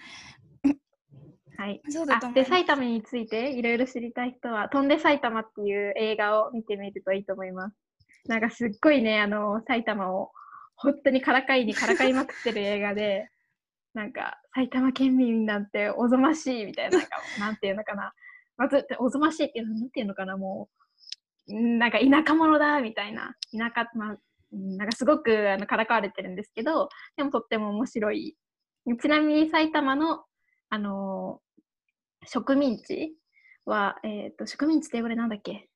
[1.58, 1.82] はい。
[1.90, 2.46] そうだとあで。
[2.46, 7.76] 埼玉についていろいろ知りたい人は、飛んで埼玉っていう映画を見てみるといいと思います。
[8.28, 10.32] なんかすっごいね、あの、埼玉を
[10.76, 13.30] 本当にからかいにからかいまくってる映画で、
[13.94, 18.14] なんか埼玉県民なんておぞましいみたいな、なんかなんていうのかな。
[18.58, 20.70] まず、おぞましいっていうのはなんていうのかな、も
[21.50, 24.18] う、うんなんか田舎者だみたいな、田舎、まあ、
[24.52, 28.38] うんなんかすごくあのからかわれてるんですけど、でもとっても面白い。
[29.02, 30.26] ちなみに埼玉の、
[30.70, 31.42] あの
[32.26, 33.16] 植民地
[33.66, 35.70] は、えっ、と、植民地って英語でなんだっけ？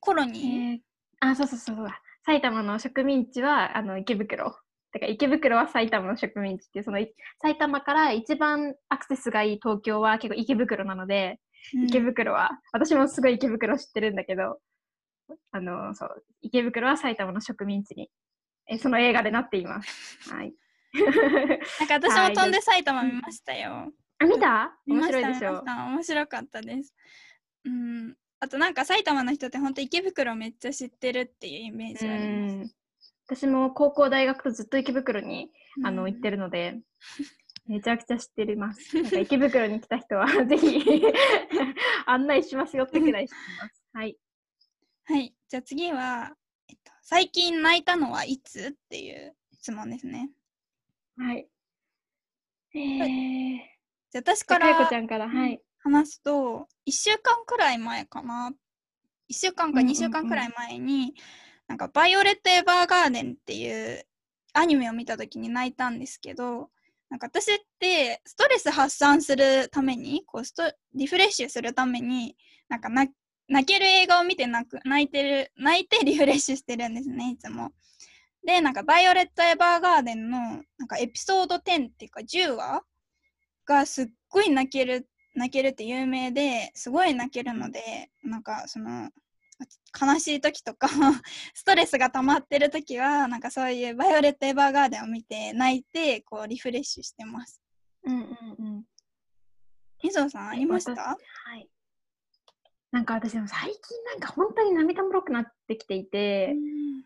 [0.00, 0.80] コロえニー、ー、
[1.20, 2.01] あ、そうそうそうそうだ。
[2.24, 4.56] 埼玉の植民地は、あの、池袋。
[4.92, 11.38] だから池袋は埼玉の植民地ってそのい埼玉から一番アクセスがいい東京は結構池袋なので、
[11.74, 14.58] うん池袋は、私もすごい池袋知ってるんだけど、
[15.52, 18.10] あの、そう、池袋は埼玉の植民地に、
[18.68, 20.18] えその映画でなっています。
[20.34, 20.52] はい。
[20.92, 23.92] なんか私はいも飛んで埼玉見ましたよ。
[24.18, 24.76] あ、見た？
[24.86, 26.94] 面白いでしょ面白かったです。
[27.64, 28.16] うん。
[28.42, 32.54] あとなんか埼玉の人って本当池袋めっちゃ知ってるっていうイメージあります。
[32.56, 32.70] うん
[33.28, 35.48] 私も高校、大学とずっと池袋に
[35.84, 36.80] あの、うん行ってるので、
[37.68, 39.00] めちゃくちゃ知ってます。
[39.00, 40.82] なんか池袋に来た人は、 ぜひ
[42.04, 43.82] 案内しますよってくらい知ってます。
[43.92, 44.18] はい。
[45.04, 45.34] はい。
[45.48, 46.36] じゃあ次は、
[46.68, 50.30] えっと、最近泣いたのはいつっていう質問ですね。
[51.16, 51.48] はい。
[52.74, 53.56] えー、
[54.10, 55.62] じゃあ私からかよこちゃんから、はい。
[55.82, 58.52] 話すと、1週間くらい前かな。
[59.30, 61.14] 1週間かうんうんうん2週間くらい前に、
[61.66, 64.06] なんか、バイオレット・エヴァーガーデンっていう
[64.52, 66.70] アニメを見た時に泣いたんですけど、
[67.08, 72.36] なんか私ってストレス発散するために、こうストリフレッシュするために、
[72.68, 73.12] なんか泣
[73.48, 77.72] 泣ける映画を見て泣く泣いてる、泣いてリフレッシュしてるんですね、いつも。
[78.44, 80.38] で、なんか、バイオレット・エヴァーガーデンの、
[80.78, 82.82] なんかエピソード10っていうか10話
[83.64, 89.10] がすっごい泣ける泣けるって有名ですごい泣けるのでなんかその
[90.00, 90.88] 悲しい時とか
[91.54, 97.62] ストレスが溜まってる時はなんかそういう「バイオレット・エヴァーガーデン」を見て泣いてこうリフレッシュしてます。
[98.04, 98.26] うんうん
[98.58, 98.84] うん。
[100.02, 100.92] みぞさんありました？
[100.94, 101.16] は
[101.56, 101.68] い。
[102.90, 106.54] なんか私も最近なんか本当に涙もろくなってきていて、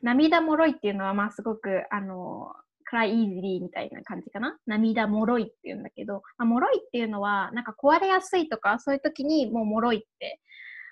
[0.02, 2.56] 涙もろいっていうのはまあすごくあの、
[2.88, 4.56] クライイージリーみたいな感じかな？
[4.66, 10.40] 涙もろいっていうんだけど、まあ、もろいっていうのはなんか壊れやすいとかそういう時にもうもろいって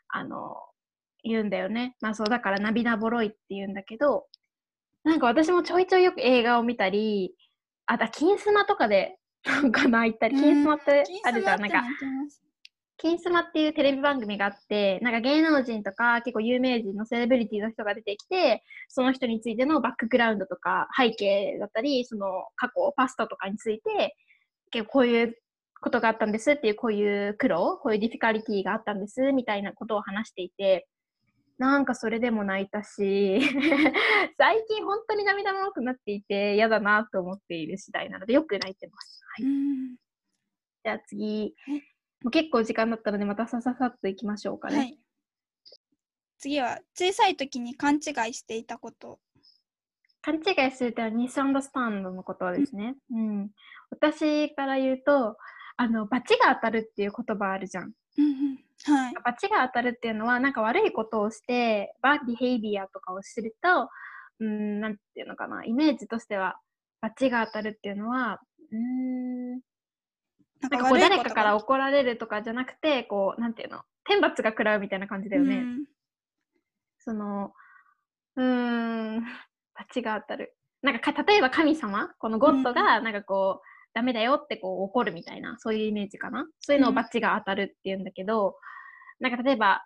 [0.09, 0.57] あの
[1.23, 1.97] 言うんだよね。
[2.01, 4.27] まあそうだから涙もろいって言うんだけど、
[5.05, 7.35] なんか私もちょいちょいよく映画を見たり、
[7.87, 11.61] あとは金スマとかでなんか泣いたり、金スマってあるじゃん。
[11.61, 11.83] なんか
[12.97, 22.27] 金スマっていうテレビ番組があって、なんか芸能人とか結構有名人のセレブリティの人が出てきて、その人についてのバックグラウンドとか背景だったり、その
[22.57, 24.17] 過去、パスタとかについて、
[24.71, 25.37] 結構こういう
[25.81, 30.87] ことがあったんですっていう、こういう苦労、こういうディフィカリティがあったんですみたいなことを話していて、
[31.59, 33.41] なんかそれでも泣いたし、
[34.39, 39.23] 最近本当に涙もろくなっていて嫌だなと思っている次第なので、よく泣いてます。
[39.37, 39.97] はい、うん。
[40.85, 41.55] じゃあ次。
[41.67, 41.94] はい、
[42.25, 44.77] もう結構時間だったので、またさささっといきましょうかね。
[44.77, 44.99] はい。
[46.39, 47.99] 次は小さい時に勘違
[48.31, 49.21] いしていたこと。
[50.23, 52.97] 勘違いするとはミスアンダースタンドのことですね。
[53.13, 53.51] うん。
[53.91, 55.37] 私から言うと、
[55.77, 57.93] あの、罰が当たるっていう言葉あるじゃん。
[58.17, 59.15] うんうんはい。
[59.23, 63.89] 罰が当たるっていうのは、なんか悪いことをして、バービヘイビアとかをすると、
[64.41, 66.59] うん、なんていうのかな、イメージとしては、
[67.03, 68.41] 罰が当たるっていうのは、
[68.73, 69.61] うーん、
[70.71, 75.57] なんかこう誰かから怒られるとかじゃなくて、こう、なんていうの、天罰が食らうみたいな感じだよね。
[75.57, 75.85] うん
[76.99, 77.53] その、
[78.37, 79.25] うーん、
[79.75, 80.57] 罰が当たる。
[80.81, 86.47] なんかか、例えば神様、この God が、なんかこう、ダメだよってこう怒るみたいな、そういうイメージかな？
[86.61, 88.57] そういうのをうん罰が当たるって言うんだけど、
[89.21, 89.85] なんか例えば、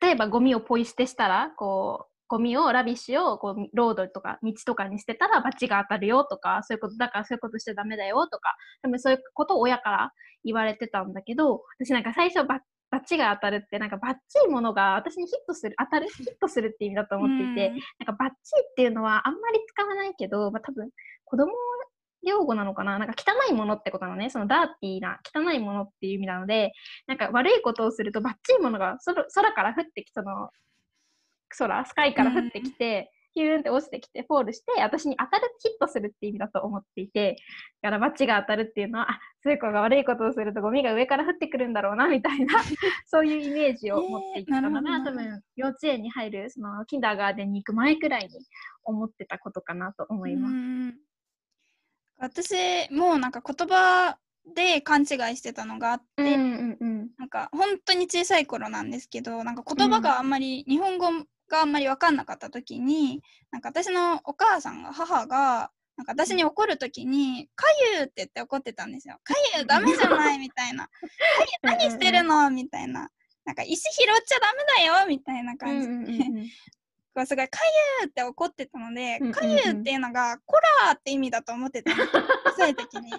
[0.00, 10.12] 例えばゴミをポイ捨てしたら、こう、ゴミを、 rubbish を、こう、 road とか道とかに捨てたら罰が当たるよとか、そういうこと、だからそういうことしちゃダメだよとか、多分そういうことを親から
[10.42, 18.34] 言われてたんだけど、私なんか最初、罰バッチが当たるって、なんかバッチいものが私にヒットする、当たる、ヒットするって意味だと思っていて、うんなんかバッチ
[18.70, 20.90] っていうのはあんまり使わないけど、まあ、多分
[21.24, 21.52] 子供
[22.22, 24.30] 用語なのかななんか汚いものってことなのね。
[24.30, 26.72] そのダーティーな汚いものっていう意味なので、
[27.06, 30.50] なんか悪いことをするとバッチいものが空空から降ってきたの、
[31.56, 37.36] 空、 sky から降ってきて、ヒューンって落ちてきて、 fall して、私に当たる、ヒットするって意味だと思っていて、
[37.80, 42.54] だからバチが当たるっていうのは、あ、そういう子が悪いことをするとゴミが上から降ってくるんだろうな、みたいな、
[43.06, 48.28] そういうイメージを持っていたのが、えー、多分、幼稚園に入る、その、 kindergarten に行く前くらいに
[48.84, 51.12] 思ってたことかなと思います。
[52.18, 52.54] 私
[52.92, 54.16] もなんか言葉
[54.54, 61.08] で勘違いしてたのがあって、うんうんうん、なんか本当に小さい頃なんですけどなんか言葉があんまり、うん、日本語
[61.52, 69.18] があんまり分かんなかった時になんか私のお母さんが母がなんか私に怒る時に「かゆ」って言って怒ってたんですよ。
[69.22, 70.86] かゆダメじゃないみたいな。
[70.86, 70.90] か
[71.62, 72.50] ゆ何してるの？
[72.50, 73.10] みたいな。
[73.44, 76.48] なんか石拾っちゃダメだよみたいな感じで、うんうん
[77.16, 77.58] うん、すごい「か
[78.00, 83.12] ゆ」って怒ってたので「かゆ」っていうのが「こら」って意味だと思ってたの小さい時に。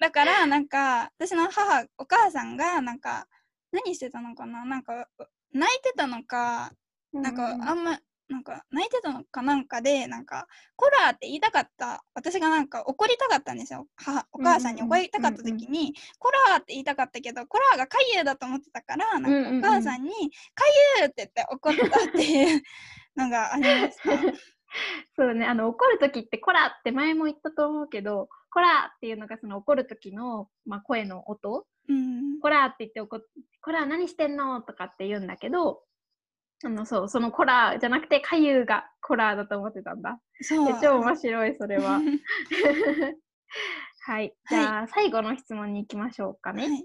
[0.00, 3.28] だからなんか私の母お母さんがなんか
[3.70, 4.64] 何してたのかな？
[4.64, 5.08] なんか
[5.52, 6.72] 泣いてたのか
[7.12, 7.98] なんかあんま
[8.28, 10.46] なんか泣いてたのかなんかでなんか
[10.76, 12.02] 「コラー」って言いたかった。
[12.14, 13.86] 私がなんか怒りたかったんですよ。
[13.96, 20.10] 母お母さんに怒りたかった時に「コラー」って言いたかったけど「コラー」が「かゆ」だと思ってたからなんかお母さんに
[20.54, 20.64] 「か
[21.00, 22.62] ゆ」って言って怒ったっていう
[23.16, 24.02] のがありました。
[25.16, 25.44] そうね。
[25.44, 33.20] あの怒る時って「コラ」って前も言ったと思うけどこらっていうのがその怒る時の、まあ、声の音、うん、こらって言って怒っ
[33.60, 35.80] こら何してんのとかって言うんだけど
[36.64, 40.20] あのそうそのコラじゃなくてかゆがコラだと思ってたんだ。
[40.40, 40.78] そう。
[40.80, 42.00] 超面白いそれは。
[44.04, 44.34] はい。
[44.48, 46.84] じゃあ、はい、最後の質問に行きましょうかね、はい、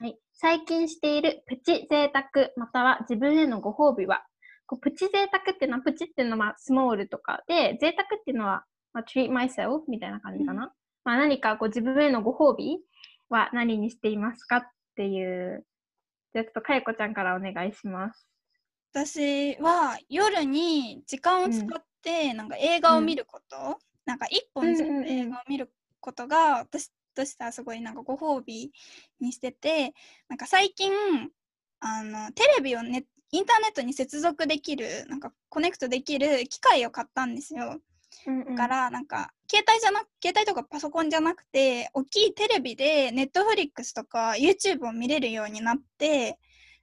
[0.00, 4.24] はい、最近しているプチ贅沢または自分へのご褒美は？
[4.66, 10.70] こうプチ贅沢っていうのはプチっていうのはまあスモールとかで贅沢っていうのは、まあ、treat myself みたいな感じかな、うん。
[11.02, 12.78] まあ、何かこう自分へのご褒美
[13.30, 14.62] は何にしていますかっ
[14.96, 15.64] ていう。
[16.32, 18.26] じゃあちょっとかやこちゃんからお願いします。
[18.92, 23.74] 私は夜に時間を使ってなんか映画を見ること、うん、
[24.04, 28.72] なんか一本全部映画を見ることが私としてはすごいなんかご褒美
[29.20, 29.94] にしてて
[30.28, 30.92] なんか最近
[31.80, 37.80] あのテレビをねインターネットに接続できるなんかコネクトできる機械を買ったんですよ。
[38.26, 46.38] うんうん、だからなんか携帯じゃな携帯とかパソコンじゃなくて大きいテレビでネットフリックスとか YouTube を見れるようになって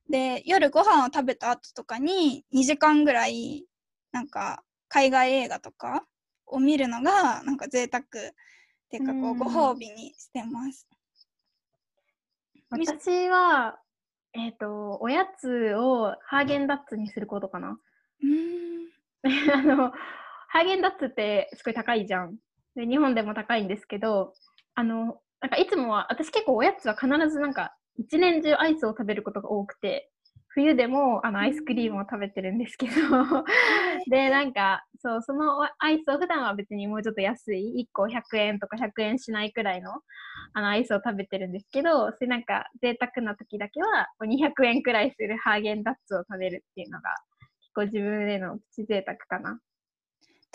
[0.09, 3.65] で夜ご飯を食べた後とかに2時間ぐらい
[4.11, 6.05] なんか海外映画とか
[6.45, 8.05] を見るのがなんか贅沢っ
[8.89, 10.88] ていうかこうご褒美にしてます。
[12.69, 13.80] 私は
[14.34, 17.78] えっ、ー、とおやつをハーゲンダッツにすることかな。
[18.23, 18.88] うん
[19.53, 19.91] あの
[20.48, 22.38] ハーゲンダッツってすごい高いじゃん。
[22.76, 24.34] で日本でも高いんですけど、
[24.76, 30.12] あの、なんかいつもは、私結構おやつは必ずなんか一年中アイスを食べることが多くて、
[30.50, 32.93] 冬でもあのアイスクリームを食べてるんですけど
[34.10, 39.91] で、なんか、そう、そのアイスを普段は別にもうちょっと安い、1個100円とか100円しないくらいの
[40.54, 47.10] あのアイスを食べてるんですけど、それなんか贅沢な時だけは200円くらいするハーゲンダッツを食べるっていうのが
[47.62, 49.60] 結構自分でのプチ贅沢かな。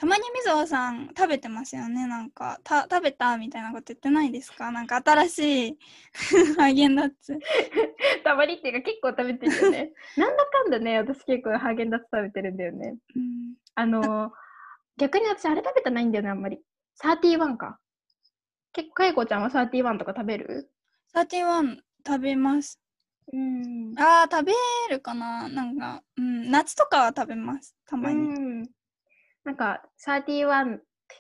[0.03, 2.09] たまにみぞさん食べてますよね。
[2.09, 4.72] なんかた食べたみたいなこと言ってないですか？
[4.72, 5.78] なんか新しい
[6.59, 7.38] ハーゲンダッツ。
[8.24, 9.92] たまにっていうか結構食べてるよね。
[10.18, 14.32] なんだかんだね私結構ハーゲンダッツ食べてるんだよね、うん、あの
[14.96, 16.59] 逆に私あれ食べてないんだよねあんまり。
[16.96, 17.78] サーティワンか。
[18.72, 20.68] 結構かいこちゃんはサーティワンとか食べる？
[21.12, 22.80] サーティワン食べます。
[23.32, 23.94] うん。
[23.96, 24.53] あー食べ
[24.90, 25.48] るかな？
[25.48, 27.76] なんか、うん、夏とかは食べます。
[27.86, 28.68] たまに、うん
[29.45, 30.78] なんか、31、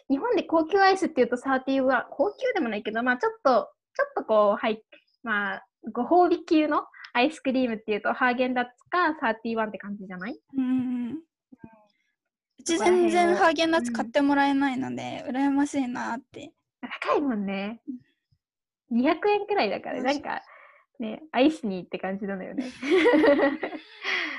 [0.08, 4.82] 日本で高級アイスっていうと31、高級でもないけど、まあちょっと、ちょっとこう、はい、
[5.22, 10.38] まあ、ご褒美級のアイスクリームっていうと、ハーゲンダッツか31って感じじゃない？
[10.56, 11.10] うん。
[12.58, 16.52] うち全然ハーゲンダッツ買ってもらえないので、うん、羨ましいなって。
[17.02, 17.82] 高いもんね。
[18.92, 20.42] 200円くらいだから、なんか、
[21.00, 22.70] ね、アイスにって感じなのよね。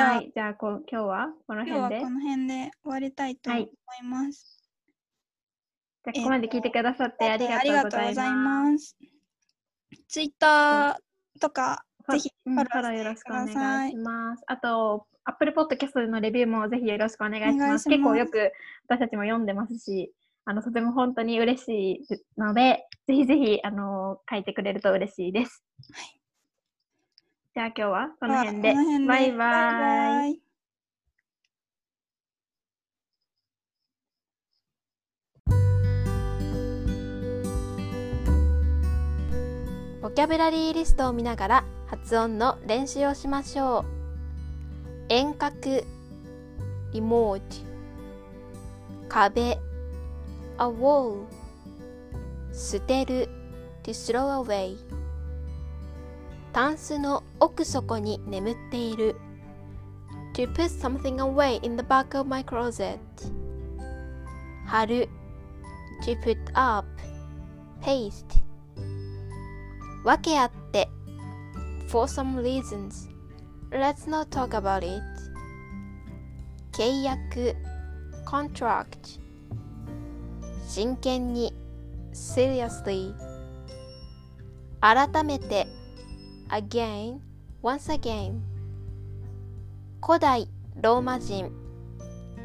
[0.00, 2.00] じゃあ、はい、じゃあこ今日はこの辺で。
[2.00, 3.68] この辺で終わりたいと思い
[4.08, 4.62] ます。
[6.04, 8.96] はい、じゃあここまで聞いてくださってありがとうございます。
[10.08, 14.42] ツイッターとか、ぜひフォローよろしくお願いします。
[14.46, 17.86] あと、アップルポッドキャストのレビューもぜひよろしくお願いします。
[17.86, 18.52] 結構よく
[18.88, 20.14] 私たちも読んでますし、
[20.46, 25.62] あのとても本当に嬉しいので、ぜひぜひあの書いてくれると嬉しいです。
[25.92, 26.19] はい
[27.52, 28.74] じゃあ今日はこの辺で。
[29.08, 30.40] バイバイ。
[40.00, 43.84] ボキャブラリーリストを見ながら発音の練習をしましょう。
[45.08, 45.82] 遠隔
[46.92, 47.42] remote
[49.08, 49.58] 壁 a
[50.58, 51.24] wall
[52.52, 53.28] 捨てる
[53.82, 54.76] to throw away
[56.52, 59.16] タンスの奥底に眠っている
[60.34, 62.98] to put something away in the back of my closet
[64.66, 65.08] 貼る
[66.04, 66.86] to put up
[67.80, 68.24] paste
[70.04, 70.88] わけあって
[71.88, 73.08] for some reasons
[73.70, 75.02] let's not talk about it
[76.72, 77.54] 契約
[78.26, 79.20] contract
[80.66, 81.52] 真剣に
[82.12, 83.14] seriously
[84.80, 85.66] 改めて
[86.52, 87.20] again
[87.62, 88.40] once again
[90.00, 90.48] 古代
[90.82, 91.52] ローマ人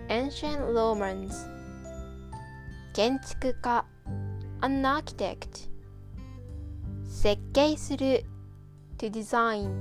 [0.10, 1.34] ancient Romans
[2.94, 3.84] 建築家
[4.62, 5.70] an architect
[7.10, 8.24] 設計する
[9.00, 9.72] to design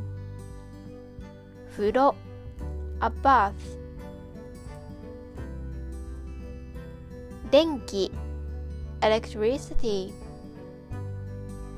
[1.76, 2.14] 風呂
[3.00, 3.52] a bath
[7.50, 8.10] 電気
[9.02, 10.12] electricity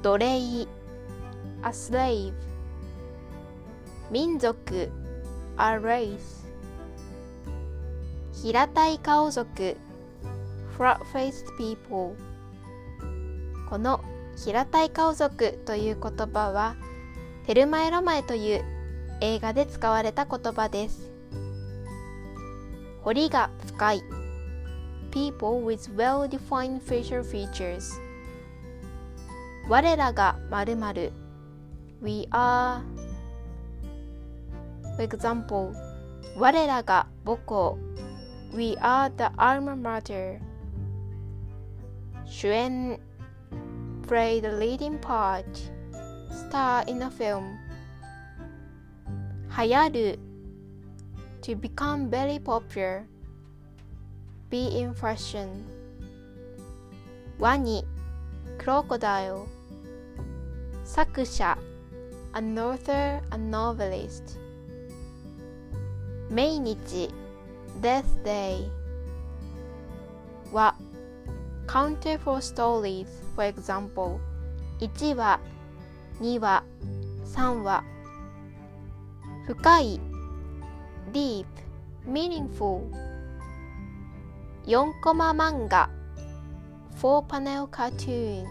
[0.03, 0.68] 奴隷
[1.67, 2.33] a slave
[4.09, 4.55] 民族
[5.59, 6.47] a race
[8.41, 9.77] 平たい顔族
[10.79, 12.14] flat-faced people
[13.69, 14.01] この
[14.37, 16.77] 平たい顔族という言葉は
[17.47, 18.64] テルマエロマエという
[19.21, 21.11] 映画で使われた言葉です
[23.03, 24.03] 彫りが深い
[25.11, 27.91] people with well-defined facial features
[29.69, 31.26] 我らが〇〇
[32.01, 32.82] we are
[34.95, 35.74] for example
[36.38, 37.78] 我らが母校
[38.53, 40.39] we are the alma mater
[42.26, 42.99] 主演
[44.07, 45.45] play the leading part
[46.30, 47.43] star in a film
[49.49, 50.20] 流行る
[51.41, 53.03] to become very popular
[54.49, 55.47] be in fashion
[57.39, 57.86] ワニ
[58.57, 59.45] crocodile
[60.84, 61.57] 作者
[62.37, 64.39] an author, a novelist
[66.28, 67.09] 命日
[67.80, 68.68] death day
[70.53, 70.74] は
[71.66, 74.20] counter for stories for example
[74.80, 75.41] 1話
[76.20, 76.62] 2話
[77.24, 77.84] 3話
[79.47, 80.01] 深い
[81.14, 81.47] deep
[82.07, 82.82] meaningful
[84.66, 85.89] 4コマ漫画
[87.01, 88.45] 4 panel cartoon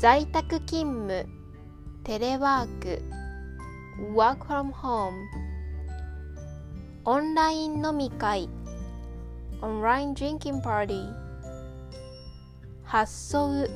[0.00, 1.35] 在宅勤務
[2.06, 3.02] テレワーク
[4.14, 5.12] work from home
[7.04, 8.48] オンライン飲み会
[9.60, 11.12] online drinking party
[12.84, 13.68] 発想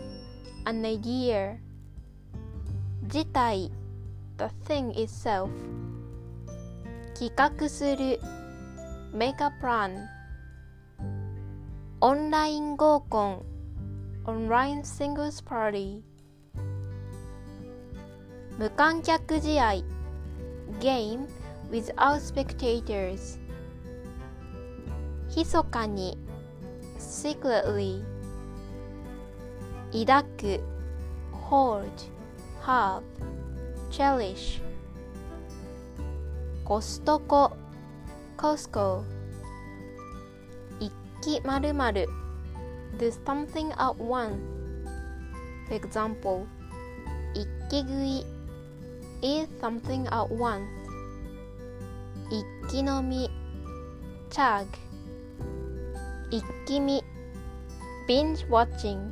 [0.65, 1.57] an idea
[3.09, 3.69] 事態
[4.37, 5.51] the thing itself
[7.15, 8.21] 企画する
[9.13, 10.07] make a plan
[12.01, 13.43] オンライン合コン
[14.25, 16.01] online singles party
[18.61, 19.73] 無観客試合
[20.81, 21.27] game
[21.71, 23.39] without spectators
[25.35, 26.19] 密かに
[26.99, 28.03] secretly
[30.05, 30.61] 抱く
[31.33, 31.89] hold
[32.63, 33.01] have
[33.91, 34.61] cherish
[36.63, 37.57] コストコ
[38.37, 39.05] Costco
[40.81, 40.93] 一
[41.23, 42.07] 気まるまる
[42.99, 44.37] do something at once
[45.67, 46.45] for example
[47.33, 48.40] 一気食い
[49.22, 50.66] eat something at once
[52.30, 53.30] 一気飲み
[54.30, 54.66] chug
[56.32, 57.04] 一気見
[58.08, 59.12] binge watching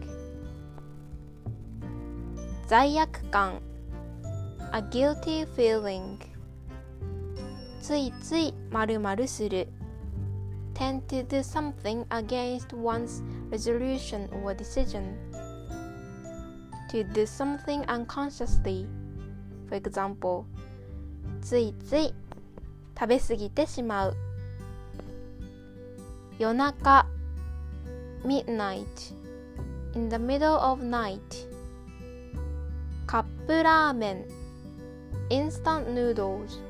[2.67, 3.61] 罪悪感
[4.71, 6.17] a guilty feeling
[7.81, 9.67] ついつい〇〇する
[10.73, 13.21] tend to do something against one's
[13.51, 15.15] resolution or decision
[16.89, 18.88] to do something unconsciously
[19.68, 20.44] for example
[21.40, 22.14] ついつい
[22.98, 24.16] 食べ過ぎてしまう
[26.38, 27.06] 夜中
[28.24, 29.14] midnight
[29.94, 31.18] in the middle of night
[33.06, 34.24] カップラーメン
[35.30, 36.60] instant noodles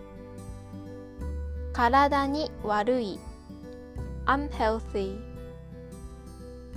[1.73, 3.19] 体に悪い
[4.27, 5.19] unhealthy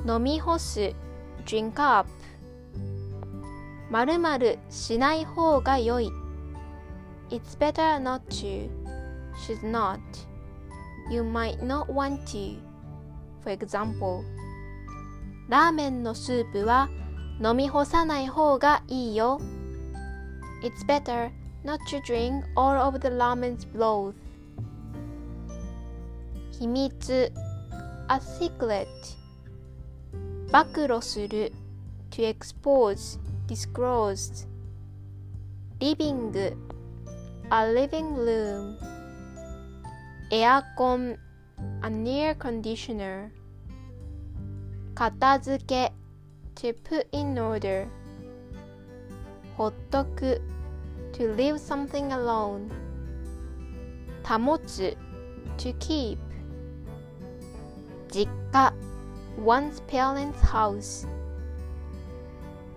[0.08, 0.94] 飲み干す
[1.46, 2.10] drink up
[3.92, 4.06] ま
[4.38, 6.10] るしない方が良い
[7.30, 8.70] It's better not to
[9.46, 10.00] should not
[11.10, 12.58] You might not want to
[13.44, 14.24] For example
[15.50, 16.90] ラーメンのスープは
[17.44, 19.42] 飲み干さない方がいいよ
[20.64, 21.30] It's better
[21.66, 24.14] not to drink all of the ramen's broth
[26.58, 27.34] 秘密
[28.08, 28.88] a secret
[30.50, 31.52] 暴露する
[32.10, 33.20] to expose
[33.51, 34.47] disclosed
[35.81, 36.33] living
[37.51, 38.77] a living room
[40.31, 41.17] エアコン
[41.83, 43.31] an air conditioner
[44.95, 45.93] 片付け
[46.55, 47.87] to put in order
[49.57, 50.41] ほっとく
[51.13, 52.69] to leave something alone
[54.25, 54.97] 保つ
[55.57, 56.19] to keep
[58.11, 58.73] 実家
[59.39, 61.07] one's parents' house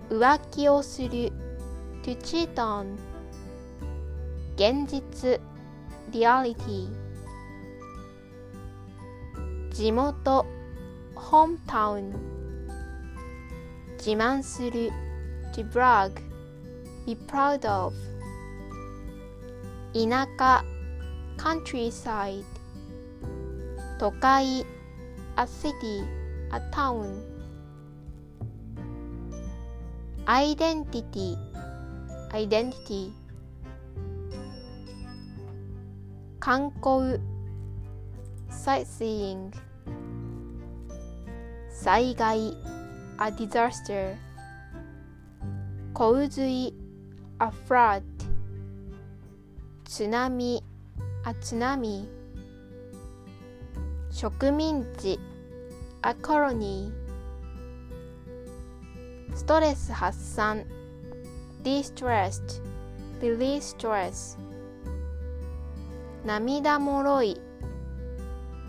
[0.09, 1.31] 浮気をする
[2.03, 2.95] to cheat on
[4.55, 5.39] 現実
[6.11, 6.87] reality
[9.71, 10.45] 地元
[11.15, 12.13] hometown
[13.97, 14.91] 自慢する
[15.53, 16.11] to brag
[17.05, 17.93] be proud of
[19.93, 20.63] 田舎
[21.37, 22.43] countryside
[23.97, 24.65] 都会
[25.35, 26.03] a city
[26.51, 27.34] a town
[30.27, 31.37] アイデンティティ
[32.33, 33.11] アイデンティティ
[36.39, 37.21] カンコウ
[38.49, 39.57] サイシイング
[41.69, 42.57] 災害
[43.17, 44.15] a disaster.
[45.93, 46.73] 洪水
[47.39, 48.01] a flood.
[49.85, 50.63] 津波
[51.23, 52.09] a 津波
[54.09, 55.19] 植民地
[56.01, 57.04] a colony.
[59.35, 60.65] ストレス発散
[61.61, 62.63] distressed
[63.21, 64.37] release stress
[66.25, 67.39] 涙もろい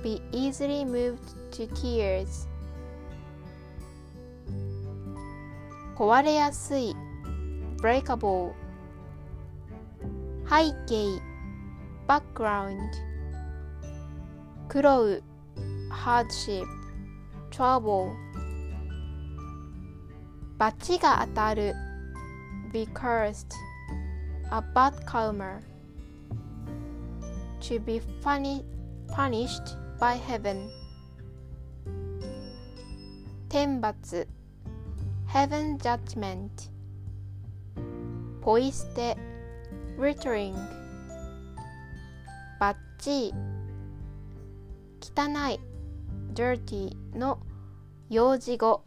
[0.03, 1.19] be easily moved
[1.51, 2.49] to tears
[5.97, 6.95] 壊れやすい
[7.81, 8.53] breakable
[10.49, 11.23] 背景
[12.09, 12.77] background
[14.69, 15.23] 黒う
[15.91, 16.67] hardship
[17.51, 18.26] trouble
[20.59, 21.75] 罰が当たる
[22.73, 23.55] be cursed
[24.51, 25.61] a bad karma
[27.61, 28.65] to be funny,
[29.09, 30.69] punished by heaven
[33.49, 34.27] 天罰
[35.27, 36.51] heaven judgment
[38.41, 39.17] ポイ捨て
[39.99, 40.55] returning
[42.59, 43.35] バッチ
[45.01, 45.61] 汚い
[46.33, 47.41] dirty の
[48.09, 48.83] 幼児語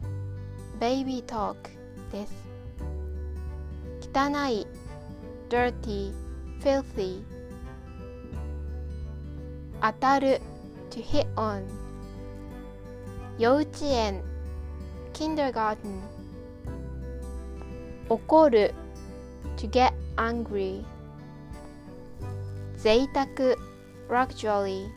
[0.80, 1.56] baby talk
[2.10, 2.32] です
[4.00, 4.66] 汚い
[5.50, 6.10] dirty
[6.62, 7.22] filthy
[9.82, 10.40] 当たる
[10.90, 11.64] to hit on
[13.38, 14.22] 幼稚園
[15.12, 16.00] kindergarten
[18.08, 18.72] 怒る
[19.58, 20.82] to get angry
[22.78, 23.26] 贅沢
[24.08, 24.88] luxury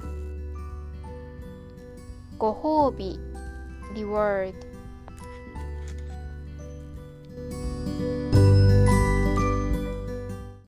[2.37, 3.19] ご褒美
[3.93, 4.72] reward